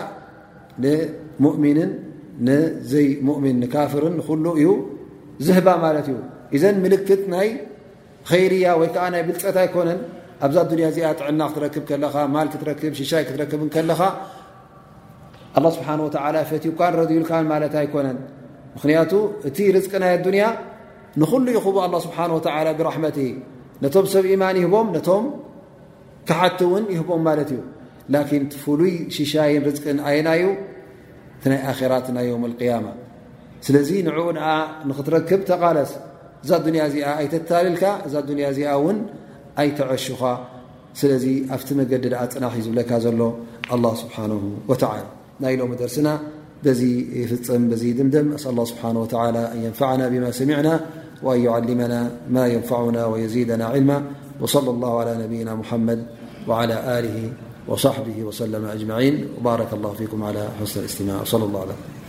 ؤን 1.45 2.49
ዘይ 2.91 3.07
ؤሚን 3.33 3.57
ካፍር 3.73 4.03
ሉ 4.43 4.47
እዩ 4.61 4.65
ዝ 5.45 5.49
እ 6.55 6.59
ዘ 6.61 6.65
ልክት 6.93 7.21
ናይ 7.33 7.47
ርያ 8.51 8.65
ወይዓ 8.79 8.95
ናይ 9.13 9.21
ብልፀት 9.27 9.55
ኣይኮነን 9.61 9.99
ኣብዛ 10.45 10.57
ዚኣ 10.95 11.05
ዕና 11.29 11.41
ክትክ 11.53 11.89
ማ 12.33 12.37
ክ 12.51 12.55
ይ 13.01 13.23
ክክ 13.27 13.73
ኻ 15.79 16.33
ፈትረዩልካ 16.49 17.31
ት 17.47 17.53
ኣነን 17.99 18.17
ክቱ 18.81 19.11
እቲ 19.47 19.57
ር 19.75 19.79
ናይ 20.03 20.11
ኣያ 20.15 20.45
ንሉ 21.21 21.47
ይኽቡ 21.57 21.75
ه 21.85 21.97
ስሓ 22.05 22.17
ብራ 22.79 22.89
ነቶም 23.83 24.05
ሰብማን 24.13 24.57
ይቦም 24.63 24.87
ቶም 25.07 25.23
ካሓቲ 26.27 26.59
ውን 26.71 26.83
ይህቦም 26.93 27.25
እዩ 28.19 28.41
ፍሉይ 28.63 28.95
ሽሻይን 29.15 29.63
ርቅን 29.69 29.97
ኣይናዩ 30.09 30.43
ናይ 31.51 31.79
ራትና 31.91 32.17
ስለዚ 33.65 33.89
ንዕኡ 34.07 34.27
ንኣ 34.37 34.45
ንኽትረክብ 34.89 35.41
ተቓለስ 35.49 35.91
እዛ 36.43 36.49
ዱንያ 36.65 36.81
እዚኣ 36.89 37.07
ኣይተታልልካ 37.21 37.83
እዛ 38.07 38.13
ያ 38.43 38.47
እዚኣ 38.53 38.69
እውን 38.79 38.97
ኣይተዐሹኻ 39.61 40.21
ስለዚ 41.01 41.25
ኣብቲ 41.55 41.69
መገዲ 41.81 42.03
ድኣ 42.13 42.19
ፅናሕ 42.33 42.53
እዩ 42.57 42.63
ዝብለካ 42.65 42.91
ዘሎ 43.05 43.19
له 43.83 43.93
ስብሓ 44.01 44.15
ና 45.43 45.51
ሎም 45.59 45.71
ደርሲና 45.81 46.09
በዚ 46.65 46.81
ይፍፅም 47.21 47.63
በ 47.71 47.75
ድምድም 47.99 48.27
እ 48.37 48.39
ه 48.43 48.67
ስብሓه 48.71 48.89
ን 48.97 49.37
ንፋና 49.69 50.01
ብማ 50.13 50.25
ሰሚዕና 50.39 50.67
ን 51.23 51.47
ዓመና 51.67 51.95
ማ 52.35 52.37
يንፋና 52.53 52.97
የዚና 53.23 53.61
عል 53.73 53.89
صل 54.55 54.67
الله 54.75 54.93
على 55.01 55.13
ነብና 55.23 55.49
ሓመድ 55.69 55.99
ص 57.83 57.85
ጅን 58.07 59.17
ባረ 59.45 59.61
ه 59.69 59.73
ل 59.83 60.67
ስ 60.71 60.73
ስማ 61.31 62.02